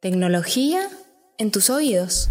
Tecnología 0.00 0.80
en 1.38 1.50
tus 1.50 1.70
oídos. 1.70 2.30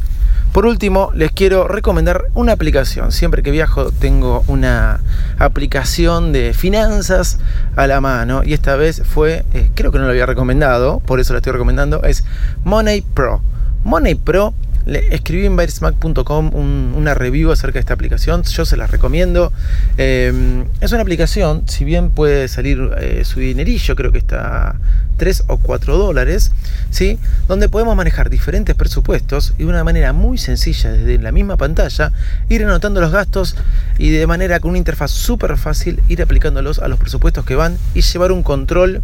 Por 0.56 0.65
último, 0.65 1.12
les 1.13 1.34
quiero 1.34 1.67
recomendar 1.67 2.28
una 2.34 2.54
aplicación. 2.54 3.12
Siempre 3.12 3.43
que 3.43 3.51
viajo 3.51 3.91
tengo 3.91 4.45
una 4.47 5.01
aplicación 5.38 6.32
de 6.32 6.54
finanzas 6.54 7.39
a 7.75 7.88
la 7.88 7.99
mano 7.99 8.41
y 8.41 8.54
esta 8.54 8.78
vez 8.78 9.01
fue, 9.04 9.43
eh, 9.54 9.69
creo 9.75 9.91
que 9.91 9.97
no 9.97 10.06
lo 10.06 10.12
había 10.12 10.25
recomendado, 10.25 11.01
por 11.01 11.19
eso 11.19 11.34
la 11.34 11.39
estoy 11.39 11.51
recomendando, 11.51 12.04
es 12.04 12.23
Money 12.63 13.01
Pro. 13.01 13.41
Money 13.84 14.15
Pro, 14.15 14.54
le 14.86 15.13
escribí 15.15 15.45
en 15.45 15.56
byresmack.com 15.56 16.52
un- 16.54 16.93
una 16.95 17.13
review 17.13 17.52
acerca 17.52 17.74
de 17.76 17.80
esta 17.82 17.93
aplicación, 17.93 18.43
yo 18.43 18.65
se 18.65 18.78
las 18.78 18.91
recomiendo. 18.91 19.52
Eh, 19.98 20.63
es 20.82 20.91
una 20.91 21.02
aplicación, 21.02 21.63
si 21.67 21.86
bien 21.86 22.12
puede 22.12 22.48
salir 22.48 22.91
eh, 23.00 23.24
su 23.26 23.39
dinerillo, 23.39 23.95
creo 23.95 24.12
que 24.12 24.17
está 24.19 24.76
3 25.17 25.45
o 25.48 25.58
4 25.58 25.98
dólares, 25.98 26.52
¿sí? 26.91 27.17
donde 27.48 27.69
podemos 27.69 27.95
manejar 27.95 28.30
diferentes 28.30 28.76
presupuestos 28.76 29.54
y 29.58 29.63
de 29.63 29.69
una 29.69 29.84
manera 29.84 30.12
muy 30.13 30.38
sencilla 30.38 30.91
desde 30.91 31.17
la 31.19 31.32
misma 31.32 31.56
pantalla 31.58 32.12
ir 32.50 32.63
anotando 32.65 33.00
los 33.02 33.12
gastos 33.12 33.56
y 33.98 34.10
de 34.12 34.28
manera 34.28 34.60
con 34.60 34.69
una 34.71 34.78
interfaz 34.78 35.12
súper 35.12 35.56
fácil 35.58 36.02
ir 36.10 36.21
aplicándolos 36.21 36.80
a 36.80 36.89
los 36.89 37.00
presupuestos 37.00 37.45
que 37.45 37.56
van 37.56 37.78
y 37.93 38.02
llevar 38.02 38.32
un 38.34 38.43
control 38.43 39.02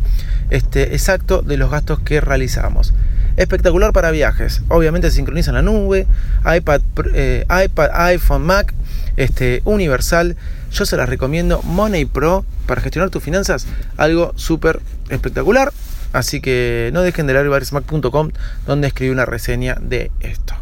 este, 0.49 0.93
exacto 0.93 1.41
de 1.41 1.55
los 1.57 1.71
gastos 1.71 1.99
que 2.01 2.19
realizamos. 2.19 2.93
Espectacular 3.41 3.91
para 3.91 4.11
viajes. 4.11 4.61
Obviamente 4.67 5.09
se 5.09 5.15
sincroniza 5.15 5.49
en 5.49 5.55
la 5.55 5.61
nube, 5.63 6.05
iPad, 6.45 6.81
eh, 7.15 7.43
iPad, 7.65 7.89
iPhone, 7.91 8.43
Mac, 8.43 8.71
este, 9.17 9.63
universal. 9.65 10.35
Yo 10.71 10.85
se 10.85 10.95
las 10.95 11.09
recomiendo. 11.09 11.63
Money 11.63 12.05
Pro 12.05 12.45
para 12.67 12.81
gestionar 12.81 13.09
tus 13.09 13.23
finanzas, 13.23 13.65
algo 13.97 14.33
súper 14.35 14.79
espectacular. 15.09 15.73
Así 16.13 16.39
que 16.39 16.91
no 16.93 17.01
dejen 17.01 17.25
de 17.25 17.33
leer 17.33 17.49
baresmac.com 17.49 18.29
donde 18.67 18.87
escribí 18.87 19.11
una 19.11 19.25
reseña 19.25 19.75
de 19.81 20.11
esto. 20.19 20.53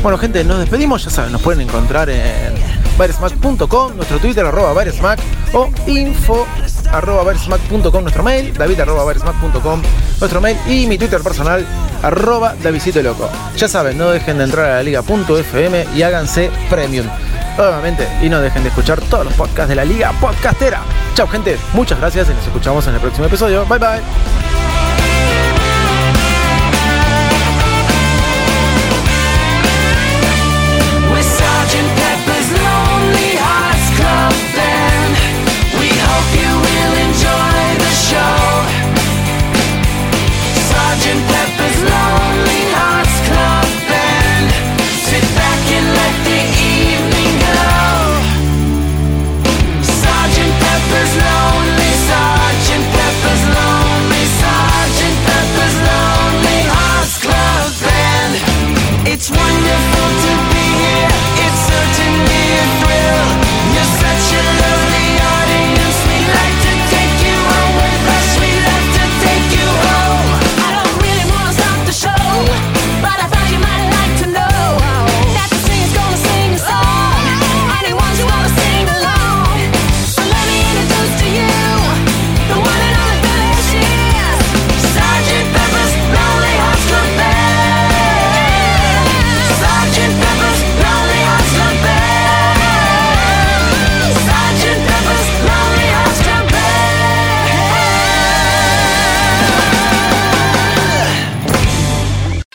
Bueno, 0.00 0.16
gente, 0.16 0.44
nos 0.44 0.60
despedimos. 0.60 1.02
Ya 1.02 1.10
saben, 1.10 1.32
nos 1.32 1.42
pueden 1.42 1.60
encontrar 1.62 2.08
en 2.08 2.69
baresmac.com, 3.00 3.96
nuestro 3.96 4.18
Twitter, 4.18 4.44
arroba 4.44 4.74
baresmac, 4.74 5.18
o 5.54 5.70
info 5.86 6.46
arroba 6.92 7.22
baresmac.com, 7.22 8.02
nuestro 8.02 8.22
mail, 8.22 8.52
david 8.52 8.80
arroba 8.80 9.04
baresmac.com, 9.04 9.82
nuestro 10.20 10.40
mail, 10.42 10.58
y 10.68 10.86
mi 10.86 10.98
Twitter 10.98 11.22
personal, 11.22 11.66
arroba 12.02 12.54
davidcito 12.62 13.00
loco. 13.02 13.30
Ya 13.56 13.68
saben, 13.68 13.96
no 13.96 14.10
dejen 14.10 14.36
de 14.36 14.44
entrar 14.44 14.66
a 14.66 14.74
la 14.76 14.82
liga.fm 14.82 15.86
y 15.96 16.02
háganse 16.02 16.50
premium. 16.68 17.06
Nuevamente, 17.56 18.06
y 18.20 18.28
no 18.28 18.38
dejen 18.40 18.64
de 18.64 18.68
escuchar 18.68 19.00
todos 19.00 19.24
los 19.24 19.34
podcasts 19.34 19.70
de 19.70 19.76
la 19.76 19.84
Liga 19.84 20.12
Podcastera. 20.20 20.82
Chao, 21.14 21.26
gente, 21.26 21.58
muchas 21.72 21.98
gracias 21.98 22.28
y 22.28 22.34
nos 22.34 22.46
escuchamos 22.46 22.86
en 22.86 22.94
el 22.94 23.00
próximo 23.00 23.26
episodio. 23.26 23.64
Bye 23.64 23.78
bye. 23.78 24.39